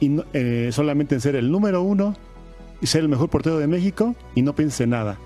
[0.00, 2.14] y no- eh, solamente en ser el número uno
[2.80, 5.16] y ser el mejor portero de México y no pienses en nada.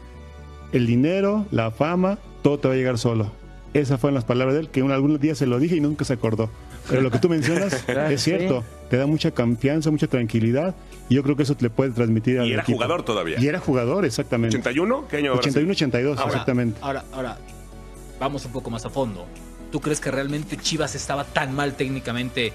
[0.72, 3.32] El dinero, la fama, todo te va a llegar solo.
[3.74, 6.04] Esas fueron las palabras de él, que un, algún día se lo dije y nunca
[6.04, 6.50] se acordó.
[6.88, 10.74] Pero lo que tú mencionas es cierto, te da mucha confianza, mucha tranquilidad
[11.08, 12.76] y yo creo que eso te le puede transmitir al Y era equipo.
[12.78, 13.38] jugador todavía.
[13.40, 14.56] Y era jugador, exactamente.
[14.60, 15.06] ¿81?
[15.08, 15.60] ¿Qué año habrá sido?
[15.62, 16.78] 81-82, Ahora, exactamente.
[16.82, 17.38] Ahora, ahora,
[18.18, 19.26] vamos un poco más a fondo.
[19.70, 22.52] ¿Tú crees que realmente Chivas estaba tan mal técnicamente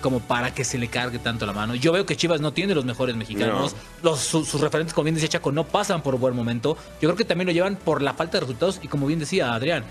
[0.00, 1.74] como para que se le cargue tanto la mano?
[1.74, 3.74] Yo veo que Chivas no tiene los mejores mexicanos.
[4.02, 6.76] Los, sus, sus referentes, como bien decía Chaco, no pasan por buen momento.
[7.00, 9.54] Yo creo que también lo llevan por la falta de resultados y como bien decía
[9.54, 9.84] Adrián,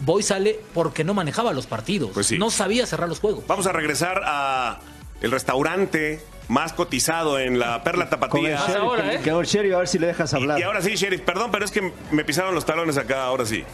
[0.00, 2.10] Boy sale porque no manejaba los partidos.
[2.12, 2.38] Pues sí.
[2.38, 3.46] No sabía cerrar los juegos.
[3.46, 4.80] Vamos a regresar a
[5.22, 8.56] el restaurante más cotizado en la Perla Con el Tapatía.
[8.56, 9.20] Pasa sheriff, ahora, ¿eh?
[9.22, 10.58] que con el sheriff, a ver si le dejas hablar.
[10.58, 13.64] Y ahora sí, Sheriff, perdón, pero es que me pisaron los talones acá, ahora sí.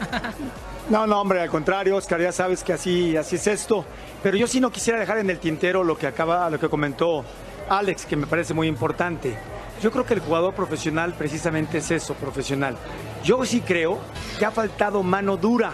[0.90, 3.86] No, no, hombre, al contrario, Oscar, ya sabes que así, así es esto.
[4.22, 7.24] Pero yo sí no quisiera dejar en el tintero lo que acaba, lo que comentó
[7.70, 9.34] Alex, que me parece muy importante.
[9.82, 12.76] Yo creo que el jugador profesional precisamente es eso, profesional.
[13.24, 13.98] Yo sí creo
[14.38, 15.72] que ha faltado mano dura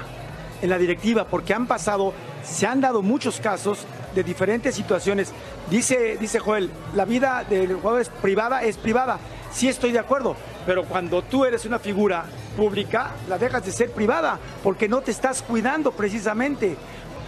[0.63, 5.33] en la directiva, porque han pasado, se han dado muchos casos de diferentes situaciones.
[5.69, 9.19] Dice, dice Joel, la vida del jugador es privada, es privada.
[9.51, 10.37] Sí estoy de acuerdo,
[10.67, 12.25] pero cuando tú eres una figura
[12.57, 16.77] pública, la dejas de ser privada, porque no te estás cuidando precisamente.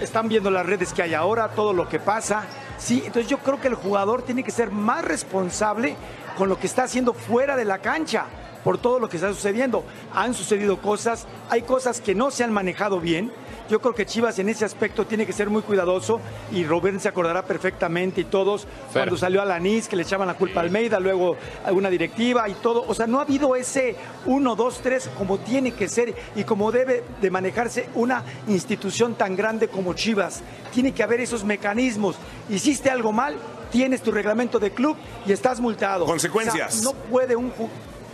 [0.00, 2.44] Están viendo las redes que hay ahora, todo lo que pasa.
[2.78, 5.96] Sí, entonces yo creo que el jugador tiene que ser más responsable
[6.36, 8.26] con lo que está haciendo fuera de la cancha
[8.64, 9.84] por todo lo que está sucediendo.
[10.14, 13.32] Han sucedido cosas, hay cosas que no se han manejado bien.
[13.72, 16.20] Yo creo que Chivas en ese aspecto tiene que ser muy cuidadoso
[16.52, 20.34] y Rubén se acordará perfectamente y todos cuando salió a Lanís que le echaban la
[20.34, 22.84] culpa a Almeida, luego a una directiva y todo.
[22.86, 23.96] O sea, no ha habido ese
[24.26, 29.36] 1, 2, 3 como tiene que ser y como debe de manejarse una institución tan
[29.36, 30.42] grande como Chivas.
[30.74, 32.16] Tiene que haber esos mecanismos.
[32.50, 33.36] Hiciste algo mal,
[33.70, 36.04] tienes tu reglamento de club y estás multado.
[36.04, 36.74] Consecuencias.
[36.74, 37.50] O sea, no puede un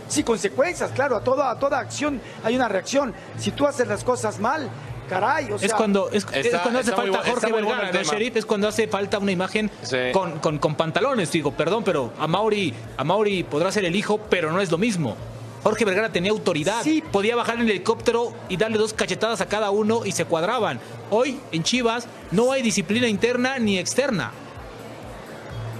[0.09, 3.13] Sí, consecuencias, claro, a toda, a toda acción hay una reacción.
[3.37, 4.67] Si tú haces las cosas mal,
[5.09, 5.65] caray, o sea...
[5.67, 8.13] es cuando, es, cuando hace falta Jorge bueno Vergara, el ¿no, tema.
[8.13, 8.35] Sheriff?
[8.37, 9.97] Es cuando hace falta una imagen Sí.
[10.13, 11.31] con, con- con pantalones.
[11.31, 14.77] Digo, perdón, pero a Mauri, a Mauri podrá ser el hijo, pero no es lo
[14.77, 15.17] mismo.
[15.63, 17.03] Jorge Vergara tenía autoridad, Sí.
[17.11, 20.79] podía bajar en el helicóptero y darle dos cachetadas a cada uno y se cuadraban.
[21.09, 24.31] Hoy en Chivas no hay disciplina interna ni externa.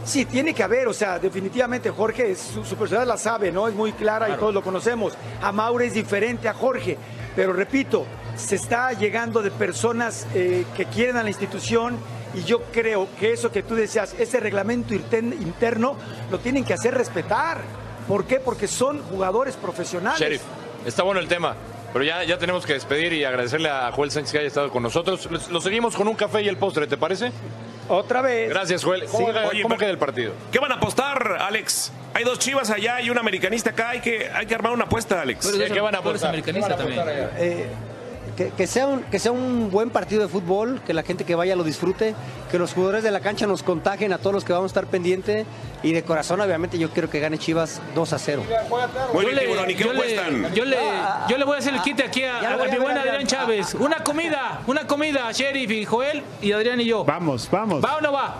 [0.05, 3.67] Sí, tiene que haber, o sea, definitivamente Jorge, su, su personalidad la sabe, ¿no?
[3.67, 5.13] Es muy clara y todos lo conocemos.
[5.41, 6.97] A Maure es diferente a Jorge,
[7.39, 11.97] pero repito, se está llegando de personas eh, que quieren a la institución
[12.33, 15.95] y yo creo que eso que tú decías, ese reglamento interno,
[16.29, 17.61] lo tienen que hacer respetar.
[18.09, 18.41] ¿Por qué?
[18.41, 20.19] Porque son jugadores profesionales.
[20.19, 20.41] Sheriff,
[20.85, 21.55] está bueno el tema,
[21.93, 24.83] pero ya, ya tenemos que despedir y agradecerle a Joel Sánchez que haya estado con
[24.83, 25.29] nosotros.
[25.49, 27.31] Lo, seguimos con un café y el postre, ¿te parece?
[27.87, 28.49] Otra vez.
[28.49, 29.05] Gracias, Joel.
[29.05, 29.33] ¿Cómo, Sí.
[29.49, 30.33] Oye, cómo pero- queda el partido?
[30.51, 31.93] ¿Qué van a apostar, Alex?
[32.13, 33.89] Hay dos chivas allá y un americanista acá.
[33.89, 35.45] Hay que, hay que armar una apuesta, Alex.
[35.53, 36.29] Eres, ¿Qué van a tú eres apostar?
[36.29, 37.29] americanista ¿Qué van a también.
[37.37, 37.67] Eh,
[38.35, 41.35] que, que sea un, que sea un buen partido de fútbol, que la gente que
[41.35, 42.15] vaya lo disfrute,
[42.49, 44.85] que los jugadores de la cancha nos contagien a todos los que vamos a estar
[44.87, 45.45] pendiente
[45.83, 48.43] y de corazón obviamente yo quiero que gane Chivas 2 a 0.
[49.13, 50.53] Muy Yo bien, le, Tiburón, ¿y qué yo, le, apuestan?
[50.53, 50.77] yo, le,
[51.27, 52.97] yo le voy a hacer el quite aquí a, a voy a mi ver, buen
[52.97, 53.15] Adrián.
[53.15, 53.73] Adrián Chávez.
[53.73, 57.03] Una comida, una comida, Sheriff y Joel y Adrián y yo.
[57.03, 57.83] Vamos, vamos.
[57.83, 58.37] ¿Va o no va?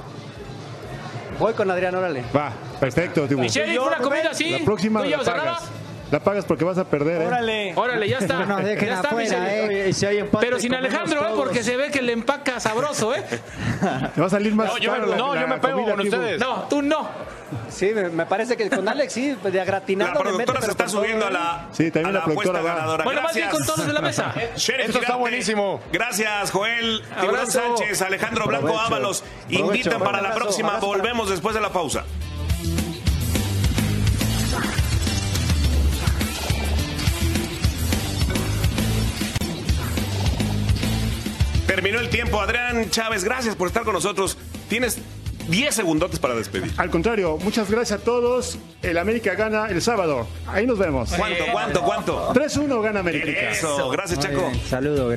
[1.40, 2.24] Voy con Adrián, órale.
[2.36, 3.42] Va, perfecto, Tibu.
[3.42, 4.50] Mi Sheriff, una comida así.
[4.52, 5.64] La próxima ¿Tú la pagas.
[6.12, 7.28] La pagas porque vas a perder, ¿eh?
[7.28, 7.74] Órale.
[7.76, 8.44] Órale, ya está.
[8.44, 9.54] No dejen ya está, afuera.
[9.56, 9.94] ¿eh?
[9.94, 11.32] Si hay empate, Pero sin Alejandro, ¿eh?
[11.36, 13.24] Porque se ve que le empaca sabroso, ¿eh?
[14.16, 16.00] Te va a salir más No, yo me- la- no, la yo me pego con
[16.02, 16.40] ustedes.
[16.42, 17.08] No, tú no.
[17.70, 20.24] Sí, me, me parece que con Alex sí, de agratinado.
[20.24, 21.34] La le mete, productora se está subiendo a ¿eh?
[21.34, 23.04] la, Sí, también a la la productora apuesta ganadora.
[23.04, 23.68] Bueno, más bien Gracias.
[23.68, 24.34] con todos de la mesa.
[24.56, 25.80] Sheriff Esto está buenísimo.
[25.92, 27.04] Gracias, Joel.
[27.22, 27.46] Tiburón.
[27.48, 28.80] Sánchez, Alejandro Blanco.
[28.80, 29.24] Ábalos.
[29.50, 30.80] Invitan para la próxima.
[30.80, 32.04] Volvemos después de la pausa.
[41.80, 42.42] Terminó el tiempo.
[42.42, 44.38] Adrián Chávez, gracias por estar con nosotros.
[44.68, 44.98] Tienes
[45.48, 46.74] 10 segundotes para despedir.
[46.76, 48.58] Al contrario, muchas gracias a todos.
[48.82, 50.28] El América gana el sábado.
[50.46, 51.10] Ahí nos vemos.
[51.14, 52.34] ¿Cuánto, cuánto, cuánto?
[52.34, 53.52] 3-1 gana América.
[53.52, 54.52] Eso, gracias, Chaco.
[54.68, 55.08] Saludos.